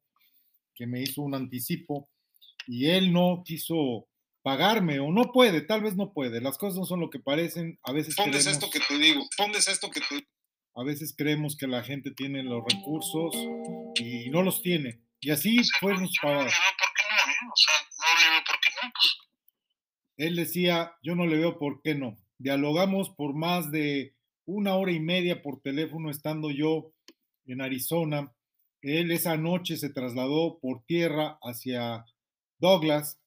que 0.75 0.87
me 0.87 1.03
hizo 1.03 1.23
un 1.23 1.35
anticipo, 1.35 2.09
y 2.67 2.87
él 2.87 3.13
no 3.13 3.43
quiso 3.45 4.09
pagarme 4.45 5.01
o 5.01 5.11
no 5.11 5.33
puede, 5.33 5.63
tal 5.63 5.83
vez 5.83 5.97
no 5.97 6.13
puede. 6.13 6.43
Las 6.43 6.59
cosas 6.59 6.79
no 6.79 6.85
son 6.85 7.01
lo 7.01 7.09
que 7.09 7.19
parecen. 7.19 7.81
A 7.83 7.93
veces 7.93 8.15
Pondes 8.15 8.45
creemos, 8.45 8.63
esto 8.63 8.71
que 8.71 8.81
te 8.87 8.99
digo, 8.99 9.27
pondes 9.39 9.67
esto 9.67 9.91
que 9.91 10.01
te 10.01 10.27
a 10.77 10.83
veces 10.83 11.15
creemos 11.17 11.57
que 11.57 11.67
la 11.67 11.83
gente 11.83 12.11
tiene 12.11 12.43
los 12.43 12.63
recursos 12.69 13.35
y 13.95 14.29
no 14.31 14.43
los 14.43 14.61
tiene. 14.61 15.01
Y 15.21 15.31
así 15.31 15.61
fue 15.81 15.95
nos 15.95 16.13
Yo 16.13 16.29
no 16.29 16.37
le 16.37 16.45
veo 16.45 16.75
por 16.77 16.91
qué 16.95 17.05
no, 17.11 17.31
¿eh? 17.31 17.37
O 17.51 17.57
sea, 17.57 17.75
no 17.99 18.21
le 18.21 18.31
veo 18.31 18.45
por 18.47 18.61
qué 18.61 18.71
no, 18.83 18.93
pues. 18.93 19.17
Él 20.17 20.37
decía, 20.37 20.93
yo 21.03 21.15
no 21.15 21.27
le 21.27 21.39
veo 21.39 21.59
por 21.59 21.81
qué 21.83 21.95
no. 21.95 22.17
Dialogamos 22.39 23.11
por 23.11 23.35
más 23.35 23.71
de 23.71 24.15
una 24.45 24.75
hora 24.75 24.93
y 24.93 25.01
media 25.01 25.43
por 25.43 25.63
teléfono 25.63 26.11
estando 26.11 26.51
yo 26.51 26.93
en 27.47 27.63
Arizona. 27.63 28.35
Él 28.83 29.11
esa 29.11 29.39
noche 29.39 29.79
se 29.79 29.89
trasladó 29.89 30.59
por 30.59 30.85
tierra 30.85 31.39
hacia 31.41 32.05
Douglas 32.59 33.21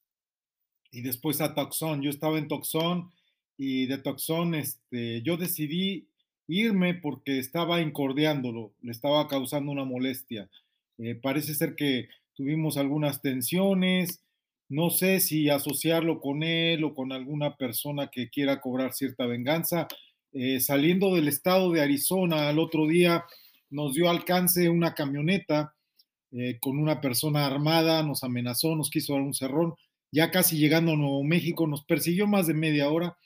y 0.92 1.02
después 1.02 1.42
a 1.42 1.54
Tucson. 1.54 2.02
Yo 2.02 2.10
estaba 2.10 2.38
en 2.38 2.48
Tucson 2.48 3.12
y 3.58 3.86
de 3.88 3.98
Tucson 3.98 4.56
este, 4.56 5.22
yo 5.24 5.38
decidí 5.38 6.08
irme 6.48 6.94
porque 6.94 7.40
estaba 7.40 7.82
incordiándolo, 7.82 8.74
le 8.82 8.92
estaba 8.92 9.28
causando 9.28 9.72
una 9.72 9.84
molestia. 9.84 10.50
Eh, 10.98 11.16
parece 11.16 11.54
ser 11.56 11.76
que 11.76 12.08
tuvimos 12.34 12.78
algunas 12.78 13.22
tensiones, 13.22 14.22
no 14.70 14.90
sé 14.90 15.20
si 15.20 15.50
asociarlo 15.50 16.20
con 16.20 16.44
él 16.44 16.84
o 16.84 16.94
con 16.94 17.12
alguna 17.12 17.56
persona 17.56 18.10
que 18.12 18.30
quiera 18.30 18.62
cobrar 18.62 18.94
cierta 18.94 19.26
venganza. 19.26 19.88
Eh, 20.34 20.60
saliendo 20.60 21.16
del 21.16 21.28
estado 21.28 21.72
de 21.72 21.82
Arizona 21.82 22.50
al 22.50 22.60
otro 22.60 22.86
día 22.86 23.24
nos 23.70 23.94
dio 23.94 24.10
alcance 24.10 24.70
una 24.70 24.94
camioneta 24.94 25.74
eh, 26.32 26.58
con 26.60 26.78
una 26.78 27.00
persona 27.00 27.46
armada, 27.46 28.04
nos 28.04 28.24
amenazó, 28.24 28.76
nos 28.76 28.90
quiso 28.90 29.14
dar 29.14 29.22
un 29.22 29.34
cerrón. 29.34 29.76
Ya 30.12 30.32
casi 30.32 30.58
llegando 30.58 30.94
a 30.94 30.96
Nuevo 30.96 31.24
México, 31.24 31.68
nos 31.68 31.84
persiguió 31.84 32.28
más 32.28 32.48
de 32.48 32.54
media 32.54 32.90
hora, 32.90 33.18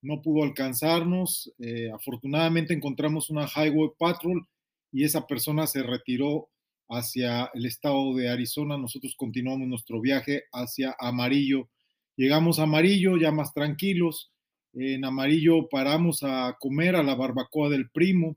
no 0.00 0.22
pudo 0.22 0.44
alcanzarnos. 0.44 1.52
Eh, 1.58 1.90
afortunadamente 1.94 2.74
encontramos 2.74 3.30
una 3.30 3.46
Highway 3.46 3.90
Patrol 3.98 4.46
y 4.90 5.04
esa 5.04 5.26
persona 5.26 5.66
se 5.66 5.82
retiró 5.82 6.48
hacia 6.88 7.50
el 7.54 7.66
estado 7.66 8.14
de 8.14 8.28
Arizona. 8.28 8.76
Nosotros 8.76 9.14
continuamos 9.16 9.68
nuestro 9.68 10.00
viaje 10.00 10.44
hacia 10.52 10.94
Amarillo. 10.98 11.68
Llegamos 12.16 12.58
a 12.58 12.64
Amarillo 12.64 13.16
ya 13.16 13.30
más 13.30 13.54
tranquilos. 13.54 14.30
En 14.74 15.04
Amarillo 15.04 15.68
paramos 15.68 16.22
a 16.22 16.56
comer 16.58 16.96
a 16.96 17.02
la 17.02 17.14
barbacoa 17.14 17.68
del 17.68 17.90
primo. 17.90 18.36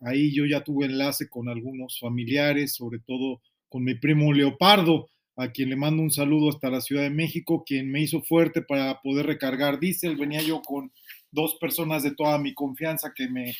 Ahí 0.00 0.32
yo 0.34 0.44
ya 0.46 0.62
tuve 0.62 0.86
enlace 0.86 1.28
con 1.28 1.48
algunos 1.48 1.98
familiares, 1.98 2.74
sobre 2.74 2.98
todo 3.00 3.40
con 3.68 3.82
mi 3.82 3.94
primo 3.94 4.32
Leopardo, 4.32 5.08
a 5.36 5.48
quien 5.48 5.70
le 5.70 5.76
mando 5.76 6.02
un 6.02 6.10
saludo 6.10 6.50
hasta 6.50 6.70
la 6.70 6.80
Ciudad 6.80 7.02
de 7.02 7.10
México, 7.10 7.64
quien 7.66 7.90
me 7.90 8.00
hizo 8.00 8.22
fuerte 8.22 8.62
para 8.62 9.00
poder 9.00 9.26
recargar 9.26 9.80
diésel. 9.80 10.16
Venía 10.16 10.42
yo 10.42 10.62
con 10.62 10.92
dos 11.30 11.56
personas 11.60 12.02
de 12.02 12.14
toda 12.14 12.38
mi 12.38 12.54
confianza 12.54 13.12
que 13.14 13.28
me 13.28 13.54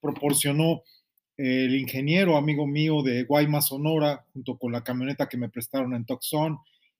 proporcionó 0.00 0.82
el 1.36 1.74
ingeniero, 1.74 2.36
amigo 2.36 2.66
mío 2.66 3.02
de 3.02 3.24
Guaymas, 3.24 3.68
Sonora, 3.68 4.26
junto 4.32 4.58
con 4.58 4.72
la 4.72 4.84
camioneta 4.84 5.28
que 5.28 5.38
me 5.38 5.48
prestaron 5.48 5.94
en 5.94 6.04
Tucson. 6.04 6.58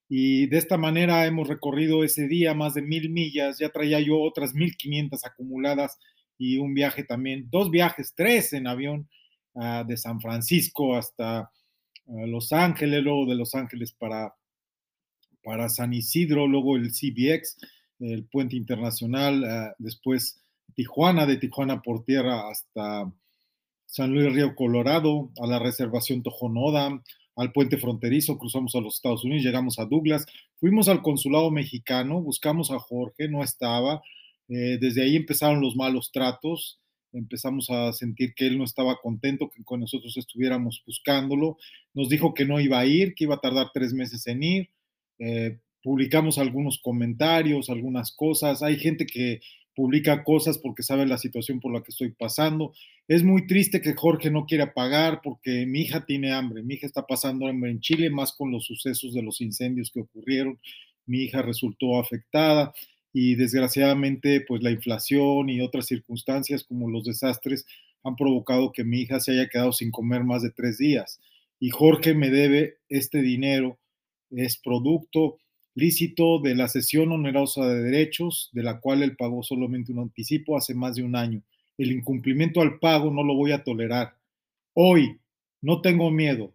Y 0.08 0.46
de 0.46 0.58
esta 0.58 0.76
manera 0.76 1.26
hemos 1.26 1.46
recorrido 1.46 2.04
ese 2.04 2.26
día 2.26 2.54
más 2.54 2.74
de 2.74 2.82
mil 2.82 3.10
millas. 3.10 3.58
Ya 3.58 3.68
traía 3.68 4.00
yo 4.00 4.20
otras 4.20 4.54
mil 4.54 4.76
quinientas 4.76 5.24
acumuladas 5.24 5.98
y 6.38 6.56
un 6.56 6.72
viaje 6.72 7.04
también, 7.04 7.48
dos 7.50 7.70
viajes, 7.70 8.14
tres 8.16 8.54
en 8.54 8.66
avión, 8.66 9.08
uh, 9.54 9.84
de 9.86 9.96
San 9.98 10.20
Francisco 10.20 10.96
hasta 10.96 11.50
Los 12.26 12.52
Ángeles, 12.52 13.02
luego 13.02 13.26
de 13.26 13.36
Los 13.36 13.54
Ángeles 13.54 13.92
para, 13.92 14.34
para 15.42 15.68
San 15.68 15.92
Isidro, 15.92 16.46
luego 16.46 16.76
el 16.76 16.90
CBX, 16.90 17.56
el 18.00 18.24
puente 18.24 18.56
internacional, 18.56 19.42
uh, 19.42 19.74
después 19.78 20.40
Tijuana, 20.74 21.26
de 21.26 21.36
Tijuana 21.36 21.82
por 21.82 22.04
tierra 22.04 22.48
hasta 22.50 23.12
San 23.86 24.12
Luis 24.12 24.32
Río 24.32 24.54
Colorado, 24.54 25.30
a 25.40 25.46
la 25.46 25.58
reservación 25.58 26.22
Tojonoda, 26.22 27.02
al 27.36 27.52
puente 27.52 27.78
fronterizo, 27.78 28.38
cruzamos 28.38 28.74
a 28.74 28.80
los 28.80 28.96
Estados 28.96 29.24
Unidos, 29.24 29.44
llegamos 29.44 29.78
a 29.78 29.86
Douglas, 29.86 30.26
fuimos 30.58 30.88
al 30.88 31.02
consulado 31.02 31.50
mexicano, 31.50 32.20
buscamos 32.20 32.70
a 32.70 32.78
Jorge, 32.78 33.28
no 33.28 33.42
estaba, 33.42 34.02
eh, 34.48 34.78
desde 34.80 35.02
ahí 35.02 35.16
empezaron 35.16 35.60
los 35.60 35.76
malos 35.76 36.10
tratos, 36.12 36.80
empezamos 37.12 37.70
a 37.70 37.92
sentir 37.92 38.34
que 38.34 38.46
él 38.46 38.58
no 38.58 38.64
estaba 38.64 38.96
contento, 39.00 39.50
que 39.50 39.64
con 39.64 39.80
nosotros 39.80 40.16
estuviéramos 40.16 40.82
buscándolo, 40.86 41.56
nos 41.94 42.08
dijo 42.08 42.34
que 42.34 42.44
no 42.44 42.60
iba 42.60 42.78
a 42.78 42.86
ir, 42.86 43.14
que 43.14 43.24
iba 43.24 43.36
a 43.36 43.40
tardar 43.40 43.70
tres 43.72 43.92
meses 43.92 44.26
en 44.26 44.42
ir, 44.42 44.70
eh, 45.18 45.58
publicamos 45.82 46.38
algunos 46.38 46.78
comentarios, 46.78 47.70
algunas 47.70 48.12
cosas, 48.12 48.62
hay 48.62 48.78
gente 48.78 49.06
que 49.06 49.40
publica 49.74 50.24
cosas 50.24 50.58
porque 50.58 50.82
sabe 50.82 51.06
la 51.06 51.18
situación 51.18 51.60
por 51.60 51.72
la 51.72 51.82
que 51.82 51.90
estoy 51.90 52.10
pasando. 52.10 52.74
Es 53.08 53.22
muy 53.22 53.46
triste 53.46 53.80
que 53.80 53.94
Jorge 53.94 54.30
no 54.30 54.44
quiera 54.44 54.74
pagar 54.74 55.20
porque 55.22 55.64
mi 55.66 55.82
hija 55.82 56.04
tiene 56.04 56.32
hambre. 56.32 56.62
Mi 56.62 56.74
hija 56.74 56.86
está 56.86 57.06
pasando 57.06 57.46
hambre 57.46 57.70
en 57.70 57.80
Chile, 57.80 58.10
más 58.10 58.32
con 58.32 58.50
los 58.50 58.64
sucesos 58.64 59.14
de 59.14 59.22
los 59.22 59.40
incendios 59.40 59.90
que 59.90 60.00
ocurrieron. 60.00 60.58
Mi 61.06 61.22
hija 61.22 61.42
resultó 61.42 61.98
afectada 61.98 62.74
y 63.12 63.36
desgraciadamente 63.36 64.42
pues 64.46 64.62
la 64.62 64.70
inflación 64.70 65.48
y 65.48 65.60
otras 65.60 65.86
circunstancias 65.86 66.62
como 66.62 66.90
los 66.90 67.04
desastres 67.04 67.66
han 68.04 68.16
provocado 68.16 68.72
que 68.72 68.84
mi 68.84 69.00
hija 69.00 69.18
se 69.20 69.32
haya 69.32 69.48
quedado 69.48 69.72
sin 69.72 69.90
comer 69.90 70.24
más 70.24 70.42
de 70.42 70.50
tres 70.50 70.78
días. 70.78 71.20
Y 71.60 71.70
Jorge 71.70 72.14
me 72.14 72.30
debe 72.30 72.78
este 72.88 73.22
dinero, 73.22 73.78
es 74.30 74.58
producto 74.58 75.38
lícito 75.74 76.40
de 76.40 76.54
la 76.54 76.68
sesión 76.68 77.12
onerosa 77.12 77.66
de 77.66 77.82
derechos, 77.82 78.50
de 78.52 78.62
la 78.62 78.80
cual 78.80 79.02
él 79.02 79.16
pagó 79.16 79.42
solamente 79.42 79.92
un 79.92 80.00
anticipo 80.00 80.56
hace 80.56 80.74
más 80.74 80.96
de 80.96 81.02
un 81.02 81.16
año. 81.16 81.42
el 81.78 81.92
incumplimiento 81.92 82.60
al 82.60 82.78
pago 82.78 83.10
no 83.10 83.22
lo 83.22 83.34
voy 83.34 83.52
a 83.52 83.64
tolerar. 83.64 84.14
Hoy 84.74 85.18
no 85.62 85.80
tengo 85.80 86.10
miedo. 86.10 86.52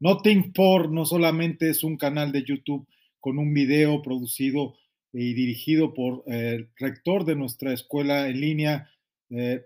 Nothing 0.00 0.52
For 0.54 0.90
no 0.90 1.06
solamente 1.06 1.70
es 1.70 1.82
un 1.82 1.96
canal 1.96 2.30
de 2.30 2.42
YouTube 2.42 2.86
con 3.20 3.38
un 3.38 3.54
video 3.54 4.02
producido 4.02 4.74
y 5.14 5.32
dirigido 5.32 5.94
por 5.94 6.24
el 6.26 6.68
rector 6.76 7.24
de 7.24 7.36
nuestra 7.36 7.72
escuela 7.72 8.28
en 8.28 8.38
línea, 8.38 8.90
eh, 9.30 9.64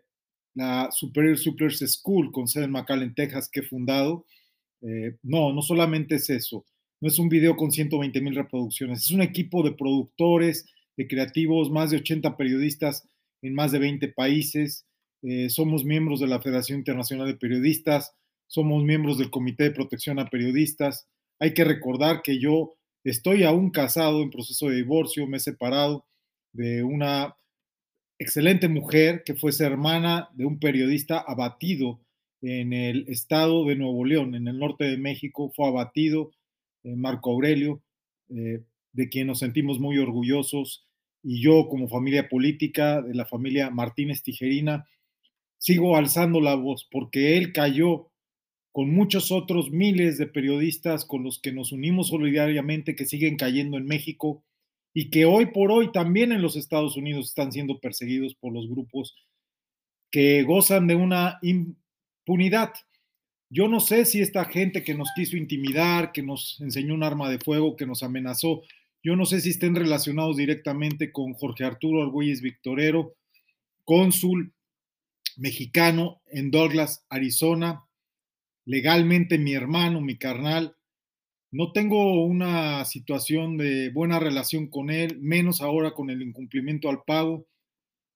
la 0.55 0.90
Superior 0.92 1.37
Superiors 1.37 1.81
School 1.81 2.31
con 2.31 2.46
sede 2.46 2.64
en 2.64 2.70
McAllen, 2.70 3.14
Texas, 3.14 3.50
que 3.50 3.61
he 3.61 3.64
fundado. 3.64 4.26
Eh, 4.82 5.16
no, 5.22 5.52
no 5.52 5.62
solamente 5.62 6.16
es 6.16 6.30
eso. 6.30 6.64
No 7.00 7.08
es 7.08 7.18
un 7.18 7.28
video 7.28 7.56
con 7.56 7.72
120 7.72 8.20
mil 8.20 8.34
reproducciones. 8.34 9.04
Es 9.04 9.10
un 9.10 9.22
equipo 9.22 9.62
de 9.62 9.72
productores, 9.72 10.66
de 10.96 11.08
creativos, 11.08 11.70
más 11.70 11.90
de 11.90 11.98
80 11.98 12.36
periodistas 12.36 13.08
en 13.42 13.54
más 13.54 13.72
de 13.72 13.78
20 13.78 14.08
países. 14.08 14.86
Eh, 15.22 15.48
somos 15.50 15.84
miembros 15.84 16.20
de 16.20 16.26
la 16.26 16.40
Federación 16.40 16.78
Internacional 16.78 17.26
de 17.26 17.36
Periodistas. 17.36 18.14
Somos 18.46 18.82
miembros 18.84 19.18
del 19.18 19.30
Comité 19.30 19.64
de 19.64 19.70
Protección 19.70 20.18
a 20.18 20.26
Periodistas. 20.26 21.06
Hay 21.38 21.54
que 21.54 21.64
recordar 21.64 22.22
que 22.22 22.38
yo 22.38 22.74
estoy 23.04 23.44
aún 23.44 23.70
casado 23.70 24.22
en 24.22 24.30
proceso 24.30 24.68
de 24.68 24.76
divorcio, 24.76 25.26
me 25.26 25.38
he 25.38 25.40
separado 25.40 26.04
de 26.52 26.82
una 26.82 27.36
excelente 28.18 28.68
mujer 28.68 29.22
que 29.24 29.34
fue 29.34 29.50
hermana 29.60 30.28
de 30.34 30.44
un 30.44 30.58
periodista 30.58 31.18
abatido 31.18 32.00
en 32.42 32.72
el 32.72 33.05
estado 33.09 33.64
de 33.66 33.76
Nuevo 33.76 34.05
León, 34.05 34.35
en 34.35 34.48
el 34.48 34.59
norte 34.59 34.85
de 34.85 34.96
México, 34.96 35.53
fue 35.55 35.66
abatido 35.66 36.33
eh, 36.83 36.96
Marco 36.96 37.33
Aurelio, 37.33 37.83
eh, 38.29 38.62
de 38.92 39.09
quien 39.09 39.26
nos 39.26 39.40
sentimos 39.40 39.79
muy 39.79 39.98
orgullosos, 39.98 40.87
y 41.22 41.42
yo 41.42 41.68
como 41.68 41.88
familia 41.88 42.29
política 42.29 43.03
de 43.03 43.14
la 43.14 43.26
familia 43.26 43.70
Martínez 43.70 44.22
Tijerina, 44.22 44.88
sigo 45.59 45.96
alzando 45.96 46.40
la 46.40 46.55
voz 46.55 46.88
porque 46.90 47.37
él 47.37 47.53
cayó 47.53 48.11
con 48.72 48.90
muchos 48.90 49.31
otros 49.31 49.70
miles 49.70 50.16
de 50.16 50.26
periodistas 50.26 51.05
con 51.05 51.22
los 51.22 51.38
que 51.40 51.53
nos 51.53 51.72
unimos 51.72 52.09
solidariamente, 52.09 52.94
que 52.94 53.05
siguen 53.05 53.37
cayendo 53.37 53.76
en 53.76 53.85
México 53.85 54.42
y 54.94 55.11
que 55.11 55.24
hoy 55.24 55.46
por 55.46 55.70
hoy 55.70 55.92
también 55.92 56.33
en 56.33 56.40
los 56.40 56.57
Estados 56.57 56.96
Unidos 56.96 57.26
están 57.26 57.53
siendo 57.53 57.79
perseguidos 57.81 58.35
por 58.35 58.53
los 58.53 58.68
grupos 58.68 59.14
que 60.11 60.42
gozan 60.42 60.87
de 60.87 60.94
una 60.94 61.38
impunidad. 62.30 62.72
Yo 63.50 63.66
no 63.66 63.80
sé 63.80 64.04
si 64.04 64.20
esta 64.20 64.44
gente 64.44 64.84
que 64.84 64.94
nos 64.94 65.08
quiso 65.16 65.36
intimidar, 65.36 66.12
que 66.12 66.22
nos 66.22 66.60
enseñó 66.60 66.94
un 66.94 67.02
arma 67.02 67.28
de 67.28 67.40
fuego, 67.40 67.74
que 67.74 67.86
nos 67.86 68.04
amenazó, 68.04 68.62
yo 69.02 69.16
no 69.16 69.26
sé 69.26 69.40
si 69.40 69.50
estén 69.50 69.74
relacionados 69.74 70.36
directamente 70.36 71.10
con 71.10 71.32
Jorge 71.34 71.64
Arturo 71.64 72.02
Argüelles 72.02 72.42
Victorero, 72.42 73.14
cónsul 73.84 74.52
mexicano 75.36 76.20
en 76.30 76.52
Douglas, 76.52 77.04
Arizona, 77.08 77.82
legalmente 78.64 79.38
mi 79.38 79.54
hermano, 79.54 80.00
mi 80.00 80.16
carnal, 80.16 80.76
no 81.50 81.72
tengo 81.72 82.24
una 82.24 82.84
situación 82.84 83.56
de 83.56 83.90
buena 83.90 84.20
relación 84.20 84.68
con 84.68 84.90
él, 84.90 85.18
menos 85.18 85.60
ahora 85.60 85.92
con 85.92 86.10
el 86.10 86.22
incumplimiento 86.22 86.88
al 86.88 87.02
pago. 87.02 87.48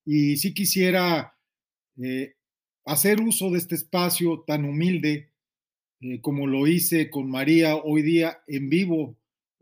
Y 0.04 0.36
sí 0.36 0.54
quisiera 0.54 1.34
eh, 2.00 2.33
hacer 2.84 3.20
uso 3.20 3.50
de 3.50 3.58
este 3.58 3.74
espacio 3.74 4.44
tan 4.46 4.64
humilde 4.64 5.30
eh, 6.00 6.20
como 6.20 6.46
lo 6.46 6.66
hice 6.66 7.10
con 7.10 7.30
María 7.30 7.76
hoy 7.76 8.02
día 8.02 8.42
en 8.46 8.68
vivo. 8.68 9.16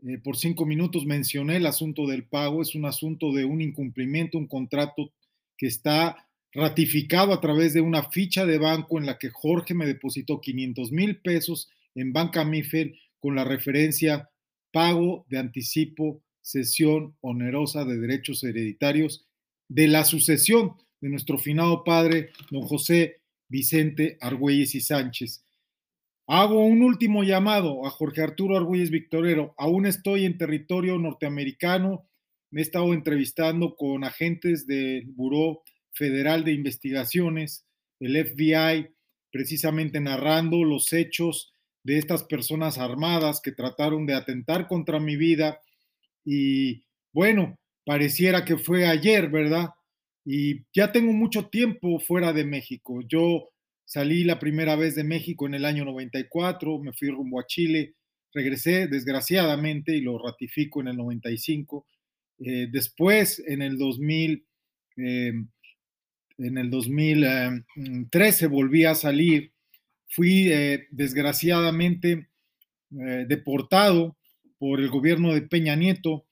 Eh, 0.05 0.17
por 0.17 0.35
cinco 0.35 0.65
minutos 0.65 1.05
mencioné 1.05 1.57
el 1.57 1.65
asunto 1.65 2.05
del 2.05 2.25
pago. 2.25 2.61
Es 2.61 2.75
un 2.75 2.85
asunto 2.85 3.31
de 3.31 3.45
un 3.45 3.61
incumplimiento, 3.61 4.37
un 4.37 4.47
contrato 4.47 5.13
que 5.57 5.67
está 5.67 6.27
ratificado 6.51 7.33
a 7.33 7.41
través 7.41 7.73
de 7.73 7.81
una 7.81 8.09
ficha 8.09 8.45
de 8.45 8.57
banco 8.57 8.99
en 8.99 9.05
la 9.05 9.17
que 9.17 9.29
Jorge 9.29 9.73
me 9.73 9.85
depositó 9.85 10.41
500 10.41 10.91
mil 10.91 11.17
pesos 11.17 11.69
en 11.95 12.13
Banca 12.13 12.43
Mifel 12.45 12.99
con 13.19 13.35
la 13.35 13.43
referencia 13.43 14.29
pago 14.71 15.25
de 15.29 15.39
anticipo, 15.39 16.21
cesión 16.41 17.15
onerosa 17.21 17.85
de 17.85 17.97
derechos 17.97 18.43
hereditarios 18.43 19.25
de 19.69 19.87
la 19.87 20.03
sucesión 20.03 20.73
de 21.03 21.09
nuestro 21.09 21.37
finado 21.37 21.83
padre, 21.83 22.29
don 22.49 22.61
José 22.61 23.19
Vicente 23.49 24.17
Argüelles 24.21 24.73
y 24.73 24.79
Sánchez. 24.79 25.43
Hago 26.27 26.65
un 26.65 26.81
último 26.81 27.25
llamado 27.25 27.85
a 27.85 27.89
Jorge 27.89 28.21
Arturo 28.21 28.55
Argüelles 28.55 28.89
Victorero. 28.89 29.53
Aún 29.57 29.85
estoy 29.85 30.23
en 30.23 30.37
territorio 30.37 30.97
norteamericano. 30.97 32.07
Me 32.51 32.61
he 32.61 32.63
estado 32.63 32.93
entrevistando 32.93 33.75
con 33.75 34.05
agentes 34.05 34.65
del 34.65 35.07
Buró 35.07 35.63
Federal 35.91 36.45
de 36.45 36.53
Investigaciones, 36.53 37.65
el 37.99 38.15
FBI, 38.25 38.87
precisamente 39.29 39.99
narrando 39.99 40.63
los 40.63 40.93
hechos 40.93 41.51
de 41.83 41.97
estas 41.97 42.23
personas 42.23 42.77
armadas 42.77 43.41
que 43.41 43.51
trataron 43.51 44.05
de 44.05 44.13
atentar 44.13 44.69
contra 44.69 45.01
mi 45.01 45.17
vida 45.17 45.59
y 46.23 46.85
bueno, 47.11 47.59
pareciera 47.85 48.45
que 48.45 48.55
fue 48.55 48.87
ayer, 48.87 49.29
¿verdad? 49.29 49.71
Y 50.25 50.65
ya 50.73 50.91
tengo 50.91 51.11
mucho 51.13 51.47
tiempo 51.49 51.99
fuera 51.99 52.33
de 52.33 52.45
México. 52.45 53.01
Yo 53.07 53.49
salí 53.85 54.23
la 54.23 54.39
primera 54.39 54.75
vez 54.75 54.95
de 54.95 55.03
México 55.03 55.45
en 55.47 55.55
el 55.55 55.65
año 55.65 55.85
94, 55.85 56.79
me 56.79 56.93
fui 56.93 57.09
rumbo 57.09 57.39
a 57.39 57.45
Chile, 57.45 57.95
regresé 58.33 58.87
desgraciadamente 58.87 59.95
y 59.95 60.01
lo 60.01 60.17
ratifico 60.17 60.81
en 60.81 60.89
el 60.89 60.97
95. 60.97 61.85
Eh, 62.39 62.67
después, 62.71 63.43
en 63.45 63.61
el 63.61 63.77
2000, 63.77 64.45
eh, 64.97 65.33
en 66.37 66.57
el 66.57 66.69
2013 66.69 68.47
volví 68.47 68.85
a 68.85 68.95
salir 68.95 69.53
fui 70.13 70.51
eh, 70.51 70.87
desgraciadamente 70.91 72.29
eh, 72.91 73.25
deportado 73.27 74.17
por 74.59 74.79
el 74.79 74.89
gobierno 74.89 75.33
de 75.33 75.41
Peña 75.41 75.75
Nieto. 75.75 76.25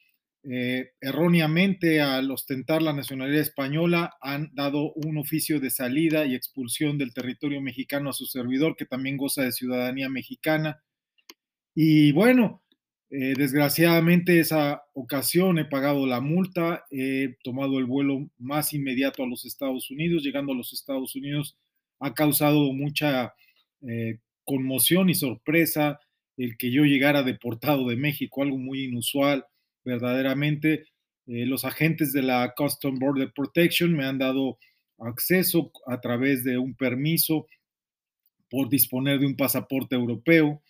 Eh, 0.44 0.92
erróneamente, 1.00 2.02
al 2.02 2.32
ostentar 2.32 2.82
la 2.82 2.94
nacionalidad 2.94 3.42
española, 3.42 4.16
han 4.22 4.50
dado 4.54 4.92
un 4.94 5.18
oficio 5.18 5.60
de 5.60 5.70
salida 5.70 6.26
y 6.26 6.36
expulsión 6.36 6.98
del 6.98 7.14
territorio 7.14 7.62
mexicano 7.62 8.10
a 8.10 8.14
su 8.14 8.26
servidor, 8.26 8.76
que 8.76 8.86
también 8.86 9.18
goza 9.18 9.44
de 9.44 9.52
ciudadanía 9.52 10.10
mexicana. 10.10 10.82
Y 11.76 12.12
bueno, 12.12 12.64
desgraciadamente 13.10 14.40
esa 14.40 14.84
ocasión 14.94 15.60
he 15.60 15.66
pagado 15.66 16.08
la 16.08 16.22
multa, 16.22 16.86
he 16.92 17.36
tomado 17.44 17.78
el 17.80 17.86
vuelo 17.86 18.30
más 18.38 18.74
inmediato 18.74 19.24
a 19.24 19.28
los 19.28 19.46
Estados 19.46 19.92
Unidos, 19.92 20.24
llegando 20.24 20.54
a 20.54 20.56
los 20.56 20.74
Estados 20.74 21.16
Unidos 21.16 21.58
ha 22.02 22.14
causado 22.14 22.74
mucha 22.74 23.34
eh, 23.88 24.18
conmoción 24.44 25.10
y 25.10 25.16
sorpresa 25.16 26.00
el 26.36 26.58
que 26.58 26.72
yo 26.72 26.84
llegara 26.84 27.24
deportado 27.24 27.88
de 27.88 27.96
México, 27.96 28.42
algo 28.42 28.58
muy 28.58 28.86
inusual, 28.86 29.46
verdaderamente. 29.84 30.86
Eh, 31.28 31.46
los 31.46 31.66
agentes 31.66 32.14
de 32.14 32.24
la 32.24 32.54
Custom 32.56 32.98
Border 32.98 33.32
Protection 33.34 33.94
me 33.94 34.06
han 34.06 34.18
dado 34.18 34.58
acceso 34.98 35.72
a 35.88 36.00
través 36.02 36.44
de 36.44 36.58
un 36.58 36.76
permiso 36.76 37.48
por 38.50 38.70
disponer 38.70 39.20
de 39.20 39.28
un 39.28 39.36
pasaporte 39.36 39.96
europeo 39.96 40.62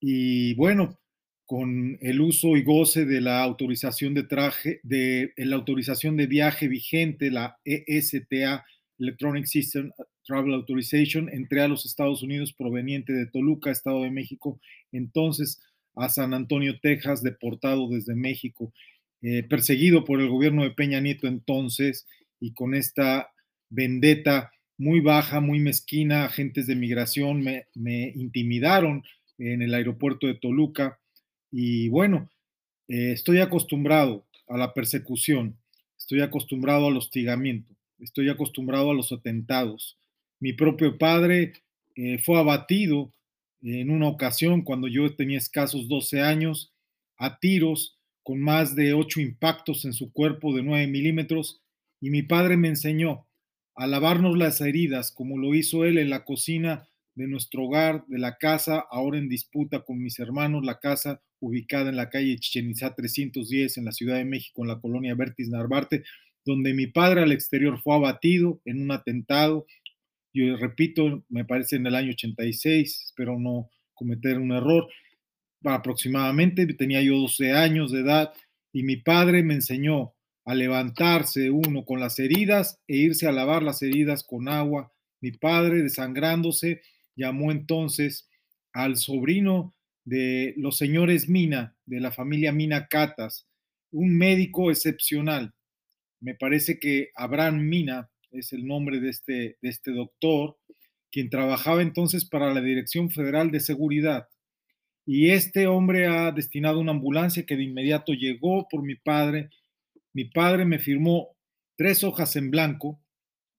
y 0.00 0.54
bueno, 0.54 1.00
con 1.46 1.98
el 2.00 2.20
uso 2.20 2.56
y 2.56 2.62
goce 2.62 3.04
de 3.04 3.20
la 3.20 3.42
autorización 3.42 4.14
de 4.14 4.24
traje, 4.24 4.80
de 4.82 5.32
la 5.36 5.56
autorización 5.56 6.16
de 6.16 6.26
viaje 6.26 6.68
vigente, 6.68 7.30
la 7.30 7.58
ESTA, 7.64 8.64
Electronic 8.98 9.46
System 9.46 9.90
Travel 10.24 10.54
Authorization, 10.54 11.28
entré 11.28 11.62
a 11.62 11.68
los 11.68 11.84
Estados 11.84 12.22
Unidos 12.22 12.52
proveniente 12.52 13.12
de 13.12 13.26
Toluca, 13.26 13.70
Estado 13.70 14.02
de 14.02 14.10
México, 14.10 14.60
entonces 14.92 15.60
a 15.94 16.08
San 16.08 16.34
Antonio, 16.34 16.78
Texas, 16.80 17.22
deportado 17.22 17.88
desde 17.88 18.14
México, 18.14 18.72
eh, 19.22 19.42
perseguido 19.42 20.04
por 20.04 20.20
el 20.20 20.28
gobierno 20.28 20.62
de 20.62 20.70
Peña 20.70 21.00
Nieto 21.00 21.26
entonces 21.26 22.06
y 22.40 22.52
con 22.52 22.74
esta 22.74 23.30
vendetta 23.70 24.52
muy 24.76 25.00
baja, 25.00 25.40
muy 25.40 25.60
mezquina, 25.60 26.24
agentes 26.24 26.66
de 26.66 26.74
migración 26.74 27.42
me, 27.42 28.12
intimidaron 28.14 29.04
en 29.38 29.62
el 29.62 29.72
aeropuerto 29.74 30.26
de 30.26 30.34
Toluca. 30.34 30.98
Y 31.50 31.88
bueno, 31.88 32.30
eh, 32.88 33.12
estoy 33.12 33.38
acostumbrado 33.38 34.26
a 34.48 34.58
la 34.58 34.74
persecución, 34.74 35.56
estoy 35.96 36.20
acostumbrado 36.20 36.88
al 36.88 36.96
hostigamiento, 36.96 37.74
estoy 38.00 38.28
acostumbrado 38.28 38.90
a 38.90 38.94
los 38.94 39.12
atentados, 39.12 39.96
mi 40.44 40.52
propio 40.52 40.98
padre 40.98 41.54
eh, 41.96 42.18
fue 42.18 42.38
abatido 42.38 43.13
en 43.64 43.90
una 43.90 44.08
ocasión 44.08 44.62
cuando 44.62 44.88
yo 44.88 45.14
tenía 45.14 45.38
escasos 45.38 45.88
12 45.88 46.20
años 46.20 46.72
a 47.16 47.38
tiros 47.38 47.98
con 48.22 48.40
más 48.40 48.74
de 48.76 48.94
8 48.94 49.20
impactos 49.20 49.84
en 49.84 49.92
su 49.92 50.12
cuerpo 50.12 50.54
de 50.54 50.62
9 50.62 50.86
milímetros 50.86 51.62
y 52.00 52.10
mi 52.10 52.22
padre 52.22 52.56
me 52.56 52.68
enseñó 52.68 53.26
a 53.74 53.86
lavarnos 53.86 54.36
las 54.36 54.60
heridas 54.60 55.10
como 55.10 55.38
lo 55.38 55.54
hizo 55.54 55.84
él 55.84 55.98
en 55.98 56.10
la 56.10 56.24
cocina 56.24 56.88
de 57.14 57.28
nuestro 57.28 57.64
hogar, 57.64 58.04
de 58.08 58.18
la 58.18 58.36
casa, 58.38 58.84
ahora 58.90 59.18
en 59.18 59.28
disputa 59.28 59.80
con 59.84 60.02
mis 60.02 60.18
hermanos, 60.18 60.64
la 60.64 60.80
casa 60.80 61.22
ubicada 61.40 61.88
en 61.88 61.96
la 61.96 62.10
calle 62.10 62.36
Chichen 62.38 62.70
Itzá 62.70 62.94
310 62.94 63.78
en 63.78 63.84
la 63.84 63.92
Ciudad 63.92 64.16
de 64.16 64.24
México, 64.24 64.62
en 64.62 64.68
la 64.68 64.80
colonia 64.80 65.14
Vertis 65.14 65.48
Narvarte, 65.48 66.02
donde 66.44 66.74
mi 66.74 66.86
padre 66.86 67.22
al 67.22 67.32
exterior 67.32 67.80
fue 67.80 67.94
abatido 67.94 68.60
en 68.64 68.82
un 68.82 68.90
atentado. 68.90 69.66
Yo 70.34 70.56
repito, 70.56 71.24
me 71.28 71.44
parece 71.44 71.76
en 71.76 71.86
el 71.86 71.94
año 71.94 72.10
86, 72.10 73.02
espero 73.06 73.38
no 73.38 73.70
cometer 73.94 74.38
un 74.38 74.50
error. 74.50 74.88
Aproximadamente 75.62 76.66
tenía 76.74 77.00
yo 77.00 77.16
12 77.16 77.52
años 77.52 77.92
de 77.92 78.00
edad 78.00 78.32
y 78.72 78.82
mi 78.82 78.96
padre 78.96 79.44
me 79.44 79.54
enseñó 79.54 80.12
a 80.44 80.56
levantarse 80.56 81.50
uno 81.50 81.84
con 81.84 82.00
las 82.00 82.18
heridas 82.18 82.80
e 82.88 82.96
irse 82.96 83.28
a 83.28 83.32
lavar 83.32 83.62
las 83.62 83.80
heridas 83.80 84.24
con 84.24 84.48
agua. 84.48 84.92
Mi 85.20 85.30
padre, 85.30 85.82
desangrándose, 85.82 86.82
llamó 87.14 87.52
entonces 87.52 88.28
al 88.72 88.96
sobrino 88.96 89.72
de 90.04 90.52
los 90.56 90.76
señores 90.76 91.28
Mina, 91.28 91.76
de 91.86 92.00
la 92.00 92.10
familia 92.10 92.50
Mina 92.50 92.88
Catas, 92.88 93.46
un 93.92 94.18
médico 94.18 94.72
excepcional. 94.72 95.54
Me 96.20 96.34
parece 96.34 96.80
que 96.80 97.10
Abraham 97.14 97.60
Mina 97.60 98.10
es 98.34 98.52
el 98.52 98.66
nombre 98.66 99.00
de 99.00 99.10
este, 99.10 99.58
de 99.62 99.68
este 99.68 99.92
doctor, 99.92 100.58
quien 101.10 101.30
trabajaba 101.30 101.82
entonces 101.82 102.24
para 102.24 102.52
la 102.52 102.60
Dirección 102.60 103.10
Federal 103.10 103.50
de 103.50 103.60
Seguridad. 103.60 104.28
Y 105.06 105.30
este 105.30 105.66
hombre 105.66 106.06
ha 106.06 106.32
destinado 106.32 106.80
una 106.80 106.92
ambulancia 106.92 107.46
que 107.46 107.56
de 107.56 107.62
inmediato 107.62 108.12
llegó 108.12 108.66
por 108.68 108.82
mi 108.82 108.96
padre. 108.96 109.50
Mi 110.12 110.24
padre 110.24 110.64
me 110.64 110.78
firmó 110.78 111.36
tres 111.76 112.02
hojas 112.04 112.36
en 112.36 112.50
blanco, 112.50 113.00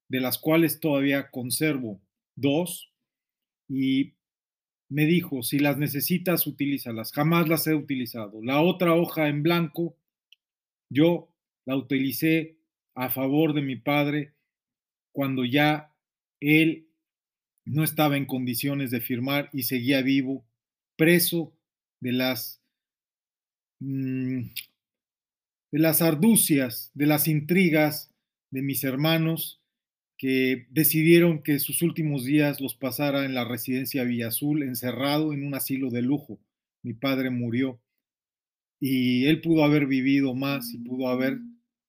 de 0.09 0.19
las 0.19 0.37
cuales 0.37 0.79
todavía 0.79 1.29
conservo 1.31 2.01
dos, 2.35 2.91
y 3.67 4.13
me 4.89 5.05
dijo, 5.05 5.41
si 5.41 5.57
las 5.59 5.77
necesitas, 5.77 6.45
utilízalas. 6.45 7.11
Jamás 7.11 7.47
las 7.47 7.65
he 7.67 7.73
utilizado. 7.73 8.41
La 8.43 8.61
otra 8.61 8.93
hoja 8.93 9.29
en 9.29 9.41
blanco, 9.41 9.97
yo 10.89 11.29
la 11.65 11.75
utilicé 11.75 12.57
a 12.93 13.09
favor 13.09 13.53
de 13.53 13.61
mi 13.61 13.77
padre 13.77 14.34
cuando 15.15 15.45
ya 15.45 15.95
él 16.41 16.89
no 17.63 17.85
estaba 17.85 18.17
en 18.17 18.25
condiciones 18.25 18.91
de 18.91 18.99
firmar 18.99 19.49
y 19.53 19.63
seguía 19.63 20.01
vivo, 20.01 20.45
preso 20.97 21.57
de 22.01 22.11
las, 22.11 22.61
mm, 23.79 24.41
de 25.71 25.79
las 25.79 26.01
arducias, 26.01 26.91
de 26.93 27.05
las 27.05 27.29
intrigas 27.29 28.13
de 28.51 28.61
mis 28.61 28.83
hermanos 28.83 29.61
que 30.17 30.67
decidieron 30.69 31.43
que 31.43 31.59
sus 31.59 31.81
últimos 31.81 32.25
días 32.25 32.59
los 32.59 32.75
pasara 32.75 33.23
en 33.23 33.33
la 33.33 33.45
residencia 33.45 34.03
Villa 34.03 34.27
Azul, 34.27 34.63
encerrado 34.63 35.31
en 35.31 35.47
un 35.47 35.55
asilo 35.55 35.89
de 35.91 36.01
lujo. 36.01 36.41
Mi 36.83 36.93
padre 36.93 37.29
murió 37.29 37.79
y 38.81 39.27
él 39.27 39.39
pudo 39.39 39.63
haber 39.63 39.87
vivido 39.87 40.35
más 40.35 40.73
y 40.73 40.77
pudo 40.79 41.07
haber 41.07 41.39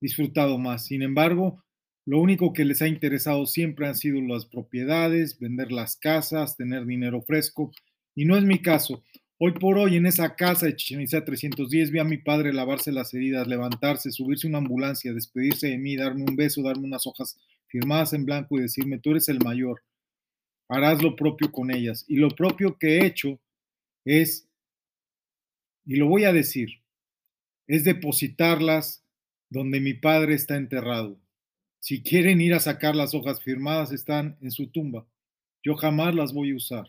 disfrutado 0.01 0.59
más. 0.59 0.87
Sin 0.87 1.03
embargo, 1.03 1.66
lo 2.07 2.21
único 2.21 2.53
que 2.53 2.65
les 2.65 2.83
ha 2.83 2.89
interesado 2.89 3.47
siempre 3.47 3.89
han 3.89 3.97
sido 3.97 4.21
las 4.21 4.47
propiedades, 4.47 5.41
vender 5.41 5.73
las 5.73 5.97
casas, 5.97 6.57
tener 6.57 6.87
dinero 6.87 7.21
fresco, 7.21 7.73
y 8.15 8.25
no 8.25 8.37
es 8.37 8.45
mi 8.45 8.63
caso. 8.63 9.03
Hoy 9.39 9.53
por 9.53 9.77
hoy 9.77 9.97
en 9.97 10.07
esa 10.07 10.37
casa 10.37 10.67
de 10.67 10.77
Chichen 10.77 11.03
Itza 11.03 11.25
310 11.25 11.91
vi 11.91 11.99
a 11.99 12.05
mi 12.05 12.17
padre 12.17 12.53
lavarse 12.53 12.93
las 12.93 13.13
heridas, 13.13 13.49
levantarse, 13.49 14.13
subirse 14.13 14.47
a 14.47 14.51
una 14.51 14.59
ambulancia, 14.59 15.13
despedirse 15.13 15.69
de 15.69 15.79
mí, 15.79 15.97
darme 15.97 16.23
un 16.23 16.37
beso, 16.37 16.63
darme 16.63 16.85
unas 16.85 17.07
hojas 17.09 17.37
firmadas 17.67 18.13
en 18.13 18.25
blanco 18.25 18.57
y 18.57 18.63
decirme, 18.63 18.99
tú 18.99 19.11
eres 19.11 19.29
el 19.29 19.41
mayor, 19.41 19.83
harás 20.69 21.03
lo 21.03 21.17
propio 21.17 21.51
con 21.51 21.73
ellas. 21.73 22.05
Y 22.07 22.17
lo 22.17 22.29
propio 22.29 22.79
que 22.79 22.99
he 22.99 23.07
hecho 23.07 23.41
es, 24.05 24.49
y 25.85 25.97
lo 25.97 26.07
voy 26.07 26.23
a 26.23 26.33
decir, 26.33 26.69
es 27.67 27.83
depositarlas 27.83 29.05
donde 29.51 29.81
mi 29.81 29.95
padre 29.95 30.35
está 30.35 30.57
enterrado. 30.57 31.19
Si 31.87 32.03
quieren 32.03 32.41
ir 32.41 32.53
a 32.53 32.59
sacar 32.59 32.97
las 32.97 33.15
hojas 33.15 33.41
firmadas, 33.41 33.93
están 33.93 34.37
en 34.41 34.51
su 34.51 34.67
tumba. 34.73 35.07
Yo 35.63 35.77
jamás 35.77 36.17
las 36.17 36.33
voy 36.33 36.51
a 36.51 36.57
usar. 36.57 36.89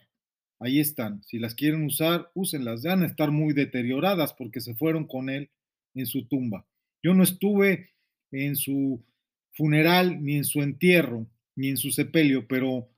Ahí 0.59 0.79
están. 0.79 1.21
Si 1.23 1.37
las 1.37 1.53
quieren 1.53 1.83
usar, 1.85 2.31
úsenlas. 2.33 2.81
Van 2.81 3.03
a 3.03 3.05
estar 3.05 3.29
muy 3.29 3.53
deterioradas 3.53 4.33
porque 4.33 4.59
se 4.59 4.73
fueron 4.73 5.05
con 5.05 5.29
él 5.29 5.51
en 5.93 6.07
su 6.07 6.27
tumba. 6.27 6.65
Yo 7.03 7.13
no 7.13 7.21
estuve 7.21 7.91
en 8.31 8.55
su 8.55 9.05
funeral, 9.51 10.23
ni 10.23 10.35
en 10.35 10.45
su 10.45 10.63
entierro, 10.63 11.27
ni 11.55 11.69
en 11.69 11.77
su 11.77 11.91
sepelio, 11.91 12.47
pero 12.47 12.89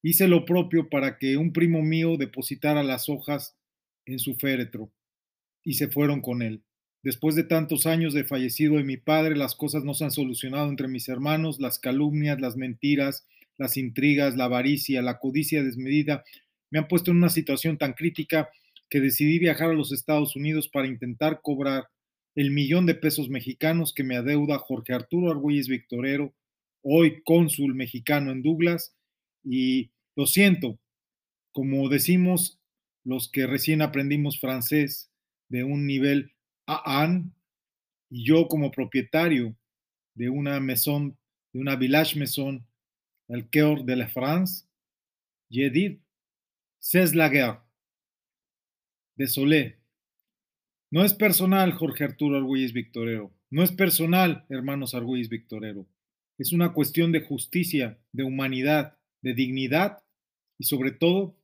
hice 0.00 0.28
lo 0.28 0.44
propio 0.44 0.88
para 0.88 1.18
que 1.18 1.36
un 1.38 1.52
primo 1.52 1.82
mío 1.82 2.16
depositara 2.18 2.84
las 2.84 3.08
hojas 3.08 3.58
en 4.06 4.20
su 4.20 4.36
féretro 4.36 4.92
y 5.64 5.74
se 5.74 5.88
fueron 5.88 6.20
con 6.20 6.40
él. 6.42 6.62
Después 7.08 7.34
de 7.34 7.42
tantos 7.42 7.86
años 7.86 8.12
de 8.12 8.24
fallecido 8.24 8.76
de 8.76 8.84
mi 8.84 8.98
padre, 8.98 9.34
las 9.34 9.54
cosas 9.54 9.82
no 9.82 9.94
se 9.94 10.04
han 10.04 10.10
solucionado 10.10 10.68
entre 10.68 10.88
mis 10.88 11.08
hermanos, 11.08 11.58
las 11.58 11.78
calumnias, 11.78 12.38
las 12.38 12.58
mentiras, 12.58 13.26
las 13.56 13.78
intrigas, 13.78 14.36
la 14.36 14.44
avaricia, 14.44 15.00
la 15.00 15.18
codicia 15.18 15.62
desmedida, 15.62 16.22
me 16.70 16.80
han 16.80 16.86
puesto 16.86 17.10
en 17.10 17.16
una 17.16 17.30
situación 17.30 17.78
tan 17.78 17.94
crítica 17.94 18.50
que 18.90 19.00
decidí 19.00 19.38
viajar 19.38 19.70
a 19.70 19.72
los 19.72 19.90
Estados 19.90 20.36
Unidos 20.36 20.68
para 20.68 20.86
intentar 20.86 21.40
cobrar 21.40 21.88
el 22.34 22.50
millón 22.50 22.84
de 22.84 22.94
pesos 22.94 23.30
mexicanos 23.30 23.94
que 23.94 24.04
me 24.04 24.16
adeuda 24.16 24.58
Jorge 24.58 24.92
Arturo 24.92 25.30
Argüelles 25.30 25.68
Victorero, 25.68 26.34
hoy 26.82 27.22
cónsul 27.24 27.74
mexicano 27.74 28.32
en 28.32 28.42
Douglas, 28.42 28.94
y 29.42 29.92
lo 30.14 30.26
siento, 30.26 30.78
como 31.52 31.88
decimos 31.88 32.60
los 33.02 33.30
que 33.30 33.46
recién 33.46 33.80
aprendimos 33.80 34.38
francés 34.38 35.10
de 35.48 35.64
un 35.64 35.86
nivel 35.86 36.32
A1, 36.68 37.32
y 38.10 38.24
yo 38.24 38.46
como 38.46 38.70
propietario 38.70 39.56
de 40.14 40.28
una 40.28 40.60
maison, 40.60 41.16
de 41.52 41.60
una 41.60 41.76
village 41.76 42.18
maison, 42.18 42.64
el 43.28 43.48
cœur 43.48 43.84
de 43.84 43.96
la 43.96 44.08
France, 44.08 44.68
j'ai 45.50 45.70
dit, 45.70 45.98
c'est 46.78 47.14
la 47.14 47.28
guerre. 47.28 47.62
Désolé, 49.16 49.78
no 50.90 51.04
es 51.04 51.12
personal, 51.12 51.72
Jorge 51.72 52.04
Arturo 52.04 52.36
Argüelles 52.36 52.72
Victorero. 52.72 53.30
No 53.50 53.62
es 53.62 53.72
personal, 53.72 54.46
hermanos 54.48 54.94
Argüelles 54.94 55.28
Victorero. 55.28 55.86
Es 56.38 56.52
una 56.52 56.72
cuestión 56.72 57.12
de 57.12 57.20
justicia, 57.20 57.98
de 58.12 58.22
humanidad, 58.22 58.96
de 59.20 59.34
dignidad 59.34 60.02
y 60.56 60.64
sobre 60.64 60.92
todo 60.92 61.36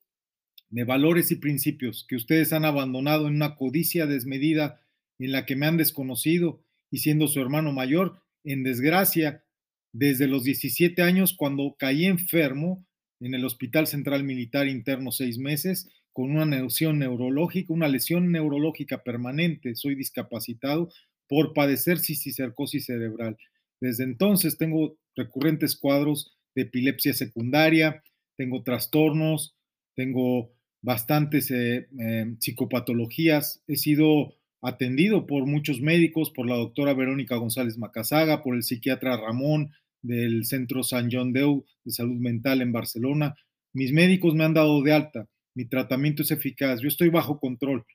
de 0.71 0.85
valores 0.85 1.31
y 1.31 1.37
principios 1.37 2.07
que 2.09 2.17
ustedes 2.17 2.53
han 2.53 2.65
abandonado 2.65 3.29
en 3.29 3.35
una 3.35 3.57
codicia 3.57 4.07
desmedida 4.07 4.81
en 5.19 5.33
la 5.33 5.47
que 5.47 5.57
me 5.57 5.67
han 5.67 5.77
desconocido 5.77 6.63
y 6.91 6.99
siendo 6.99 7.29
su 7.29 7.41
hermano 7.41 7.73
mayor, 7.73 8.21
en 8.45 8.63
desgracia, 8.63 9.45
desde 9.93 10.27
los 10.27 10.45
17 10.45 11.03
años 11.03 11.35
cuando 11.35 11.77
caí 11.79 12.07
enfermo 12.07 12.85
en 13.21 13.35
el 13.35 13.45
Hospital 13.45 13.87
Central 13.87 14.25
Militar 14.25 14.67
Interno 14.67 15.13
seis 15.13 15.39
meses 15.39 15.89
con 16.13 16.31
una 16.31 16.45
lesión 16.45 16.99
neurológica, 16.99 17.73
una 17.73 17.89
lesión 17.89 18.31
neurológica 18.31 19.03
permanente, 19.03 19.75
soy 19.75 19.95
discapacitado 19.95 20.91
por 21.29 21.55
padecer 21.55 21.99
cisticercosis 21.99 22.87
cerebral. 22.87 23.37
Desde 23.81 24.05
entonces 24.05 24.57
tengo 24.59 24.97
recurrentes 25.17 25.77
cuadros 25.77 26.37
de 26.55 26.63
epilepsia 26.63 27.15
secundaria, 27.15 28.03
tengo 28.37 28.63
trastornos, 28.63 29.57
tengo 29.97 30.53
bastantes 30.83 31.51
eh, 31.51 31.89
em, 31.99 32.37
psicopatologías, 32.39 33.63
he 33.67 33.77
sido 33.77 34.37
atendido 34.67 35.27
por 35.27 35.47
muchos 35.47 35.81
médicos, 35.81 36.31
por 36.31 36.49
la 36.49 36.57
doctora 36.57 36.95
Verónica 36.95 37.37
González 37.37 37.79
Macazaga, 37.79 38.43
por 38.43 38.55
el 38.55 38.63
psiquiatra 38.63 39.17
Ramón 39.17 39.73
del 40.03 40.45
Centro 40.45 40.83
San 40.83 41.09
John 41.11 41.33
Deu 41.33 41.65
de 41.85 41.93
Salud 41.93 42.19
Mental 42.19 42.63
en 42.63 42.73
Barcelona. 42.73 43.37
Mis 43.73 43.93
médicos 43.93 44.35
me 44.35 44.45
han 44.45 44.55
dado 44.55 44.83
de 44.83 44.93
alta 44.93 45.29
mi 45.55 45.67
tratamiento 45.67 46.23
es 46.23 46.31
eficaz, 46.33 46.81
yo 46.81 46.89
estoy 46.89 47.11
bajo 47.11 47.39
control. 47.39 47.87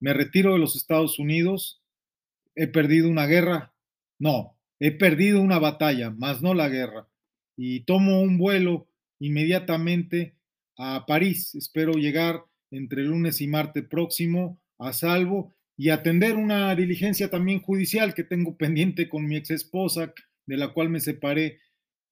¿Me 0.00 0.12
retiro 0.12 0.52
de 0.52 0.58
los 0.58 0.76
Estados 0.76 1.18
Unidos? 1.18 1.82
¿He 2.54 2.66
perdido 2.66 3.08
una 3.08 3.26
guerra? 3.26 3.74
No, 4.18 4.58
he 4.78 4.92
perdido 4.92 5.40
una 5.40 5.58
batalla, 5.58 6.10
más 6.10 6.42
no 6.42 6.52
la 6.52 6.68
guerra. 6.68 7.08
Y 7.56 7.80
tomo 7.80 8.20
un 8.20 8.36
vuelo 8.38 8.86
inmediatamente 9.18 10.34
a 10.76 11.06
París. 11.06 11.54
Espero 11.54 11.94
llegar 11.94 12.44
entre 12.70 13.02
lunes 13.02 13.40
y 13.40 13.48
martes 13.48 13.84
próximo 13.84 14.60
a 14.78 14.92
salvo 14.92 15.54
y 15.80 15.88
atender 15.88 16.36
una 16.36 16.74
diligencia 16.74 17.30
también 17.30 17.60
judicial 17.60 18.12
que 18.12 18.24
tengo 18.24 18.56
pendiente 18.56 19.08
con 19.08 19.26
mi 19.26 19.36
ex 19.36 19.50
esposa, 19.50 20.12
de 20.46 20.56
la 20.58 20.74
cual 20.74 20.90
me 20.90 21.00
separé, 21.00 21.60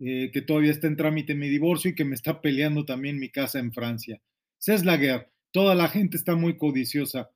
eh, 0.01 0.31
que 0.33 0.41
todavía 0.41 0.71
está 0.71 0.87
en 0.87 0.97
trámite 0.97 1.35
mi 1.35 1.49
divorcio 1.49 1.91
y 1.91 1.95
que 1.95 2.05
me 2.05 2.15
está 2.15 2.41
peleando 2.41 2.87
también 2.87 3.19
mi 3.19 3.29
casa 3.29 3.59
en 3.59 3.73
Francia 3.73 4.23
es 4.67 4.85
la 4.85 4.97
guerra. 4.97 5.31
Toda 5.53 5.75
la 5.75 5.89
gente 5.89 6.17
está 6.17 6.35
muy 6.35 6.59
codiciosa. 6.59 7.31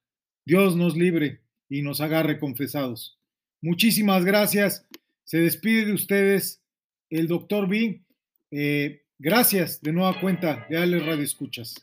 Dios 0.45 0.77
nos 0.77 0.97
libre 0.97 1.41
y 1.69 1.83
nos 1.83 2.01
agarre 2.01 2.39
confesados. 2.39 3.19
Muchísimas 3.63 4.25
gracias. 4.25 4.87
Se 5.25 5.39
despide 5.39 5.87
de 5.87 5.93
ustedes 5.93 6.63
el 7.11 7.29
doctor 7.29 7.69
B. 7.69 8.03
Eh, 8.51 9.03
gracias 9.19 9.81
de 9.81 9.93
nueva 9.93 10.21
cuenta 10.21 10.67
de 10.69 10.77
Ale 10.77 10.99
Radio 11.01 11.23
Escuchas. 11.23 11.75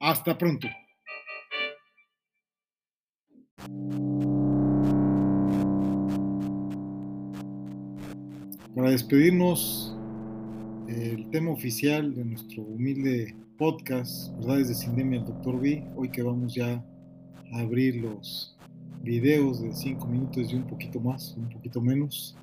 Hasta 0.00 0.36
pronto. 0.36 0.68
Para 8.74 8.90
despedirnos, 8.90 9.96
el 10.88 11.30
tema 11.30 11.50
oficial 11.52 12.14
de 12.14 12.24
nuestro 12.24 12.62
humilde 12.62 13.36
podcast, 13.56 14.36
Verdades 14.36 14.68
de 14.68 14.74
Sindemia, 14.74 15.20
el 15.20 15.26
Dr. 15.26 15.60
B, 15.60 15.84
hoy 15.96 16.08
que 16.10 16.22
vamos 16.22 16.54
ya 16.54 16.84
a 17.52 17.58
abrir 17.60 17.96
los 17.96 18.56
videos 19.02 19.62
de 19.62 19.72
5 19.72 20.06
minutos 20.06 20.52
y 20.52 20.56
un 20.56 20.64
poquito 20.64 20.98
más, 20.98 21.36
un 21.38 21.48
poquito 21.48 21.80
menos, 21.80 22.36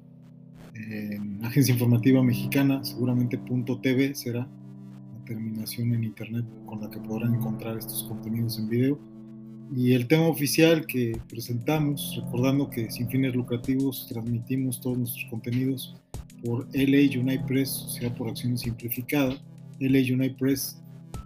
en 0.74 1.44
Agencia 1.44 1.74
Informativa 1.74 2.24
Mexicana, 2.24 2.84
seguramente 2.84 3.38
.tv 3.38 4.16
será 4.16 4.40
la 4.40 5.26
terminación 5.26 5.94
en 5.94 6.06
internet 6.06 6.46
con 6.66 6.80
la 6.80 6.90
que 6.90 7.00
podrán 7.00 7.36
encontrar 7.36 7.78
estos 7.78 8.04
contenidos 8.04 8.58
en 8.58 8.70
video. 8.70 9.11
Y 9.74 9.94
el 9.94 10.08
tema 10.08 10.28
oficial 10.28 10.86
que 10.86 11.18
presentamos, 11.30 12.20
recordando 12.22 12.70
que 12.70 12.92
sin 12.92 13.10
fines 13.10 13.34
lucrativos 13.34 14.06
transmitimos 14.10 14.82
todos 14.82 14.98
nuestros 14.98 15.26
contenidos 15.30 15.96
por 16.44 16.68
LA 16.74 17.20
United 17.20 17.46
Press, 17.46 17.70
Sociedad 17.70 18.14
por 18.18 18.28
Acción 18.28 18.58
Simplificada, 18.58 19.42
LA 19.80 20.00
United 20.00 20.36
Press 20.36 20.78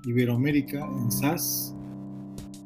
Iberoamérica 0.05 0.79
en 0.79 1.11
SAS 1.11 1.73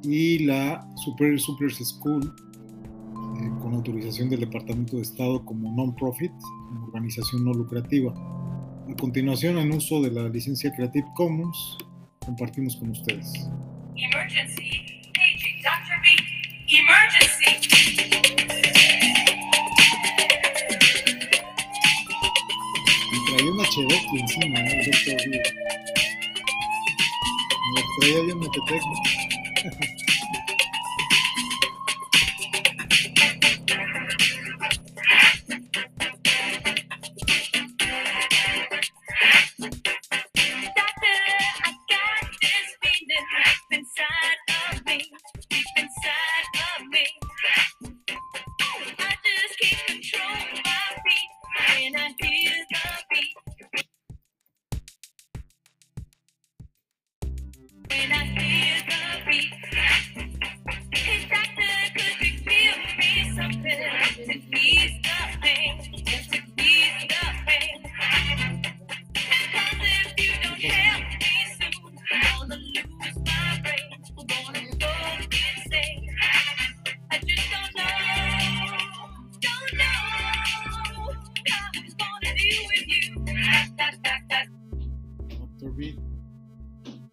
y 0.04 0.40
la 0.40 0.86
Superior 0.98 1.40
Supers 1.40 1.78
School 1.78 2.24
eh, 2.26 3.50
con 3.62 3.74
autorización 3.74 4.30
del 4.30 4.42
Departamento 4.42 4.98
de 4.98 5.04
Estado 5.04 5.46
como 5.46 5.74
non-profit, 5.74 6.32
como 6.68 6.88
organización 6.88 7.46
no 7.46 7.54
lucrativa. 7.54 8.14
A 8.90 8.96
continuación, 9.00 9.58
en 9.58 9.72
uso 9.72 10.02
de 10.02 10.12
la 10.12 10.28
licencia 10.28 10.74
Creative 10.76 11.08
Commons, 11.16 11.78
compartimos 12.26 12.76
con 12.76 12.90
ustedes. 12.90 13.32
Emergency. 13.96 14.99
Dr. 15.62 16.00
B. 16.02 16.08
Emergency. 16.70 17.60
Me 23.12 23.18
traía 23.28 23.52
una 23.52 23.66
Cherokee 23.70 24.20
encima, 24.20 24.60
¿eh? 24.62 24.80
el 24.80 24.86
Dr. 24.86 25.30
B. 25.30 25.44
Me 27.76 27.82
traía 28.00 28.20
yo 28.24 28.32
en 28.32 28.40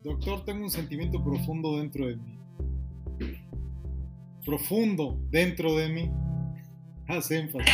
Doctor, 0.02 0.44
tengo 0.44 0.64
un 0.64 0.70
sentimiento 0.70 1.22
profundo 1.22 1.78
dentro 1.78 2.06
de 2.06 2.16
mí. 2.16 2.38
Profundo 4.44 5.18
dentro 5.30 5.74
de 5.76 5.88
mí. 5.88 6.10
Haz 7.08 7.30
énfasis. 7.30 7.68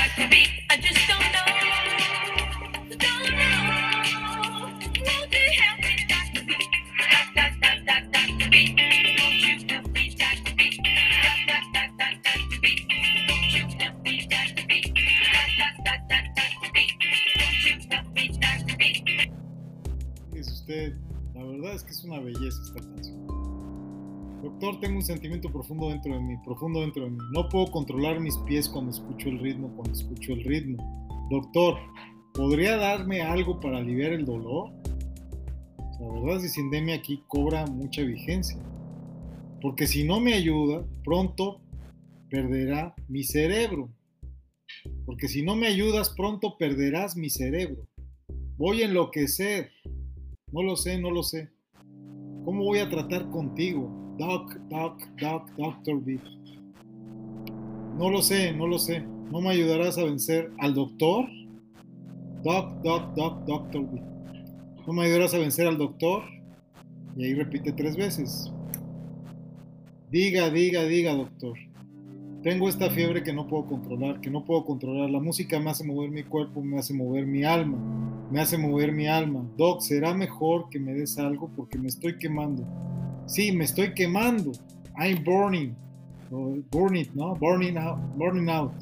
Doctor, 24.62 24.80
tengo 24.80 24.98
un 24.98 25.04
sentimiento 25.04 25.50
profundo 25.50 25.88
dentro 25.88 26.14
de 26.14 26.20
mí, 26.20 26.36
profundo 26.44 26.82
dentro 26.82 27.02
de 27.02 27.10
mí. 27.10 27.18
No 27.32 27.48
puedo 27.48 27.66
controlar 27.72 28.20
mis 28.20 28.36
pies 28.38 28.68
cuando 28.68 28.92
escucho 28.92 29.28
el 29.28 29.40
ritmo, 29.40 29.74
cuando 29.74 29.92
escucho 29.92 30.34
el 30.34 30.44
ritmo. 30.44 31.28
Doctor, 31.32 31.78
¿podría 32.32 32.76
darme 32.76 33.22
algo 33.22 33.58
para 33.58 33.78
aliviar 33.78 34.12
el 34.12 34.24
dolor? 34.24 34.70
La 35.98 36.08
verdad 36.12 36.36
es 36.36 36.42
que 36.42 36.48
Sindemia 36.50 36.94
aquí 36.94 37.24
cobra 37.26 37.66
mucha 37.66 38.02
vigencia. 38.02 38.56
Porque 39.60 39.88
si 39.88 40.04
no 40.04 40.20
me 40.20 40.34
ayuda, 40.34 40.86
pronto 41.02 41.60
perderá 42.30 42.94
mi 43.08 43.24
cerebro. 43.24 43.88
Porque 45.04 45.26
si 45.26 45.42
no 45.42 45.56
me 45.56 45.66
ayudas, 45.66 46.10
pronto 46.10 46.56
perderás 46.56 47.16
mi 47.16 47.30
cerebro. 47.30 47.88
Voy 48.58 48.82
a 48.82 48.86
enloquecer. 48.86 49.72
No 50.52 50.62
lo 50.62 50.76
sé, 50.76 51.00
no 51.00 51.10
lo 51.10 51.24
sé. 51.24 51.50
¿Cómo 52.44 52.62
voy 52.62 52.78
a 52.78 52.88
tratar 52.88 53.28
contigo? 53.28 54.01
Doc, 54.22 54.54
Doc, 54.70 55.00
Doc, 55.20 55.50
Doctor 55.56 56.00
B. 56.00 56.16
No 57.98 58.08
lo 58.08 58.22
sé, 58.22 58.52
no 58.52 58.68
lo 58.68 58.78
sé. 58.78 59.00
¿No 59.32 59.40
me 59.40 59.50
ayudarás 59.50 59.98
a 59.98 60.04
vencer 60.04 60.52
al 60.60 60.74
doctor? 60.74 61.26
Doc, 62.44 62.72
Doc, 62.84 63.14
Doc, 63.16 63.44
Doctor 63.46 63.82
B. 63.90 64.00
¿No 64.86 64.92
me 64.92 65.06
ayudarás 65.06 65.34
a 65.34 65.38
vencer 65.38 65.66
al 65.66 65.76
doctor? 65.76 66.22
Y 67.16 67.24
ahí 67.24 67.34
repite 67.34 67.72
tres 67.72 67.96
veces. 67.96 68.52
Diga, 70.12 70.50
diga, 70.50 70.84
diga, 70.84 71.14
doctor. 71.14 71.58
Tengo 72.44 72.68
esta 72.68 72.90
fiebre 72.90 73.24
que 73.24 73.32
no 73.32 73.48
puedo 73.48 73.66
controlar, 73.66 74.20
que 74.20 74.30
no 74.30 74.44
puedo 74.44 74.64
controlar. 74.64 75.10
La 75.10 75.18
música 75.18 75.58
me 75.58 75.70
hace 75.70 75.82
mover 75.82 76.12
mi 76.12 76.22
cuerpo, 76.22 76.62
me 76.62 76.78
hace 76.78 76.94
mover 76.94 77.26
mi 77.26 77.42
alma, 77.42 77.76
me 78.30 78.40
hace 78.40 78.56
mover 78.56 78.92
mi 78.92 79.08
alma. 79.08 79.44
Doc, 79.56 79.80
¿será 79.80 80.14
mejor 80.14 80.68
que 80.70 80.78
me 80.78 80.94
des 80.94 81.18
algo 81.18 81.50
porque 81.56 81.76
me 81.76 81.88
estoy 81.88 82.18
quemando? 82.18 82.64
Sí, 83.26 83.52
me 83.52 83.64
estoy 83.64 83.94
quemando. 83.94 84.52
I'm 84.98 85.22
burning. 85.24 85.74
O 86.30 86.56
¿no? 87.14 87.34
Burning 87.36 87.76
out. 87.76 87.98
Burning 88.16 88.48
out. 88.48 88.72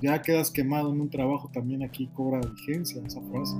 Ya 0.00 0.20
quedas 0.20 0.50
quemado 0.50 0.92
en 0.92 1.00
un 1.00 1.08
trabajo, 1.08 1.50
también 1.52 1.82
aquí 1.82 2.08
cobra 2.14 2.40
vigencia 2.40 3.00
esa 3.04 3.20
frase. 3.22 3.56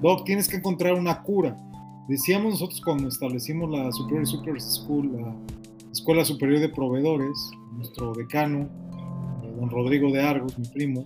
Doc, 0.00 0.24
tienes 0.24 0.48
que 0.48 0.56
encontrar 0.56 0.94
una 0.94 1.22
cura. 1.22 1.56
Decíamos 2.08 2.52
nosotros 2.54 2.80
cuando 2.80 3.08
establecimos 3.08 3.70
la 3.70 3.92
Superior 3.92 4.26
Super 4.26 4.60
School, 4.60 5.20
la 5.20 5.34
Escuela 5.92 6.24
Superior 6.24 6.60
de 6.60 6.68
Proveedores, 6.70 7.50
nuestro 7.72 8.14
decano, 8.14 8.68
eh, 9.42 9.54
don 9.58 9.68
Rodrigo 9.68 10.10
de 10.10 10.22
Argos, 10.22 10.58
mi 10.58 10.66
primo, 10.66 11.04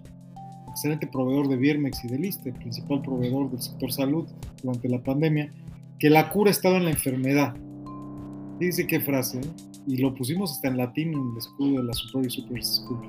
excelente 0.68 1.07
proveedor 1.07 1.49
de 1.49 1.57
Biermex 1.57 2.05
y 2.05 2.09
del 2.09 2.24
ISTE, 2.24 2.53
principal 2.53 3.03
proveedor 3.03 3.51
del 3.51 3.61
sector 3.61 3.93
salud 3.93 4.26
durante 4.62 4.88
la 4.88 5.03
pandemia, 5.03 5.53
que 5.99 6.09
la 6.09 6.30
cura 6.30 6.51
estaba 6.51 6.76
en 6.76 6.84
la 6.84 6.90
enfermedad. 6.90 7.55
Dice 8.62 8.86
qué 8.86 9.00
frase, 9.00 9.40
y 9.88 9.96
lo 9.96 10.14
pusimos 10.14 10.52
hasta 10.52 10.68
en 10.68 10.76
latín 10.76 11.12
en 11.12 11.32
el 11.32 11.36
escudo 11.36 11.78
de 11.78 11.82
la 11.82 11.92
Superior 11.94 12.30
Super 12.30 12.64
School. 12.64 13.00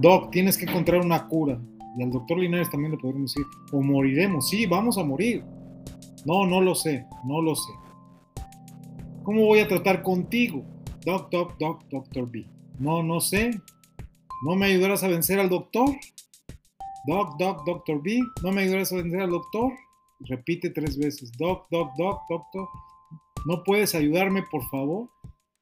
Doc, 0.00 0.32
tienes 0.32 0.58
que 0.58 0.64
encontrar 0.64 1.00
una 1.00 1.28
cura. 1.28 1.62
Y 1.96 2.02
al 2.02 2.10
doctor 2.10 2.40
Linares 2.40 2.68
también 2.72 2.90
le 2.90 2.98
podemos 2.98 3.32
decir, 3.32 3.46
o 3.70 3.80
moriremos. 3.80 4.48
Sí, 4.48 4.66
vamos 4.66 4.98
a 4.98 5.04
morir. 5.04 5.44
No, 6.24 6.44
no 6.44 6.60
lo 6.60 6.74
sé, 6.74 7.06
no 7.24 7.40
lo 7.40 7.54
sé. 7.54 7.72
¿Cómo 9.22 9.46
voy 9.46 9.60
a 9.60 9.68
tratar 9.68 10.02
contigo? 10.02 10.64
Doc, 11.04 11.30
doc, 11.30 11.56
doc, 11.60 11.84
doctor 11.88 12.28
B. 12.28 12.44
No, 12.80 13.04
no 13.04 13.20
sé. 13.20 13.52
¿No 14.44 14.56
me 14.56 14.66
ayudarás 14.66 15.04
a 15.04 15.08
vencer 15.08 15.38
al 15.38 15.48
doctor? 15.48 15.88
Doc, 17.06 17.38
doc, 17.38 17.64
doctor 17.64 18.02
B. 18.02 18.18
¿No 18.42 18.50
me 18.50 18.62
ayudarás 18.62 18.92
a 18.92 18.96
vencer 18.96 19.20
al 19.20 19.30
doctor? 19.30 19.72
Repite 20.28 20.70
tres 20.70 20.98
veces. 20.98 21.30
Doc, 21.38 21.68
doc, 21.70 21.92
doc, 21.96 22.22
doctor. 22.28 22.66
¿No 23.46 23.62
puedes 23.62 23.94
ayudarme, 23.94 24.42
por 24.50 24.68
favor? 24.70 25.08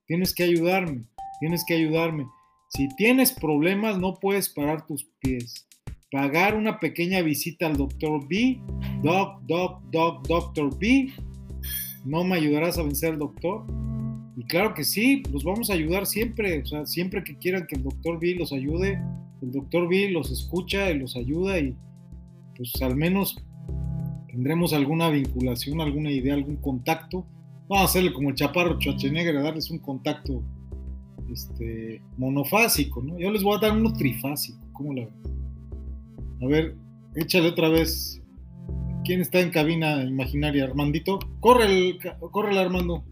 Tienes 0.06 0.34
que 0.34 0.42
ayudarme. 0.42 1.04
Tienes 1.38 1.64
que 1.66 1.74
ayudarme. 1.74 2.26
Si 2.70 2.88
tienes 2.96 3.32
problemas, 3.32 3.98
no 3.98 4.14
puedes 4.14 4.48
parar 4.48 4.86
tus 4.86 5.04
pies. 5.20 5.66
Pagar 6.10 6.56
una 6.56 6.80
pequeña 6.80 7.20
visita 7.20 7.66
al 7.66 7.76
doctor 7.76 8.26
B. 8.26 8.58
Doc, 9.02 9.42
doc, 9.42 9.82
doc, 9.90 10.26
doctor 10.26 10.78
B. 10.78 11.12
¿No 12.06 12.24
me 12.24 12.36
ayudarás 12.36 12.78
a 12.78 12.84
vencer 12.84 13.12
al 13.12 13.18
doctor? 13.18 13.66
Y 14.34 14.44
claro 14.44 14.72
que 14.72 14.84
sí, 14.84 15.22
los 15.30 15.44
vamos 15.44 15.68
a 15.68 15.74
ayudar 15.74 16.06
siempre. 16.06 16.62
O 16.62 16.66
sea, 16.66 16.86
siempre 16.86 17.22
que 17.22 17.36
quieran 17.36 17.66
que 17.66 17.76
el 17.76 17.82
doctor 17.82 18.18
B 18.18 18.34
los 18.34 18.54
ayude, 18.54 18.98
el 19.42 19.52
doctor 19.52 19.88
B 19.90 20.08
los 20.08 20.30
escucha 20.30 20.90
y 20.90 20.98
los 20.98 21.16
ayuda 21.16 21.58
y, 21.58 21.76
pues 22.56 22.72
al 22.80 22.96
menos 22.96 23.36
tendremos 24.28 24.72
alguna 24.72 25.10
vinculación, 25.10 25.82
alguna 25.82 26.10
idea, 26.10 26.32
algún 26.32 26.56
contacto. 26.56 27.26
Vamos 27.68 27.82
a 27.82 27.84
hacerle 27.84 28.12
como 28.12 28.28
el 28.28 28.34
chaparro 28.34 28.78
Schwarzenegger, 28.78 29.36
a 29.38 29.42
darles 29.42 29.70
un 29.70 29.78
contacto 29.78 30.42
este, 31.32 32.02
monofásico, 32.18 33.02
¿no? 33.02 33.18
Yo 33.18 33.30
les 33.30 33.42
voy 33.42 33.56
a 33.56 33.60
dar 33.60 33.72
uno 33.72 33.92
trifásico, 33.92 34.58
¿cómo 34.72 34.92
la 34.92 35.06
ven? 35.06 35.14
A 36.42 36.46
ver, 36.46 36.76
échale 37.14 37.48
otra 37.48 37.68
vez. 37.68 38.20
¿Quién 39.04 39.20
está 39.20 39.40
en 39.40 39.50
cabina 39.50 40.02
imaginaria? 40.02 40.64
Armandito. 40.64 41.18
Corre 41.40 41.64
el, 41.66 41.98
corre 42.30 42.52
el 42.52 42.58
Armando. 42.58 43.04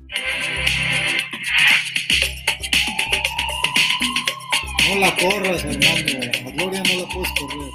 No 4.89 5.01
la 5.01 5.17
corras, 5.17 5.65
Armando. 5.65 6.49
A 6.49 6.51
Gloria 6.53 6.83
no 6.83 7.01
la 7.03 7.09
puedes 7.09 7.31
correr. 7.39 7.71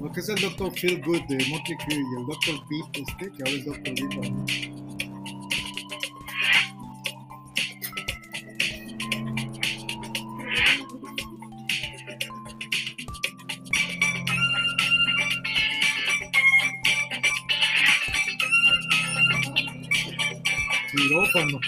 Lo 0.00 0.10
que 0.10 0.20
es 0.20 0.28
el 0.30 0.40
Dr. 0.40 0.72
Feel 0.72 1.02
Good 1.02 1.22
de 1.28 1.36
Motley 1.48 1.76
Crue 1.76 1.96
y 1.96 2.16
el 2.18 2.26
Dr. 2.26 2.54
Beat 2.70 2.96
este, 2.96 3.30
que 3.32 3.42
ahora 3.44 3.50
es 3.50 3.64
Dr. 3.66 3.94
Beat. 3.94 4.30
¿no? 4.30 4.46
Quirófano. 20.90 21.60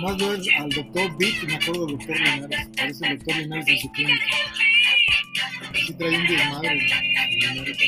Nomás 0.00 0.16
veo 0.16 0.30
al 0.30 0.70
doctor 0.70 1.10
y 1.20 1.46
me 1.46 1.56
acuerdo 1.56 1.84
del 1.84 1.98
doctor 1.98 2.18
Linares. 2.18 2.68
Parece 2.74 3.06
el 3.06 3.18
doctor 3.18 3.36
Linares 3.36 3.68
en 3.68 3.78
su 3.80 3.92
clínica. 3.92 4.24
Sí 5.74 5.92
trae 5.92 6.16
un 6.16 6.26
desmadre. 6.26 6.74
Linares, 6.74 7.78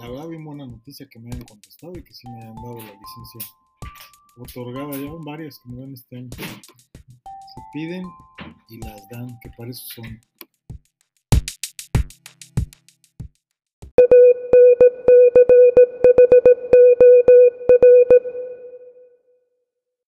la 0.00 0.08
verdad, 0.08 0.26
bien 0.26 0.44
buena 0.44 0.66
noticia 0.66 1.06
que 1.08 1.20
me 1.20 1.28
hayan 1.28 1.44
contestado 1.44 1.92
y 1.96 2.02
que 2.02 2.12
sí 2.12 2.28
me 2.28 2.42
hayan 2.42 2.56
dado 2.56 2.78
la 2.78 2.92
licencia 2.92 3.54
otorgada. 4.36 4.96
Ya 4.96 5.12
van 5.12 5.24
varias 5.24 5.60
que 5.60 5.68
me 5.68 5.80
dan 5.80 5.92
este 5.92 6.16
año. 6.16 6.30
Se 7.54 7.60
piden 7.72 8.04
y 8.68 8.78
las 8.78 9.08
dan, 9.10 9.38
que 9.40 9.50
para 9.50 9.70
eso 9.70 9.84
son. 9.94 10.20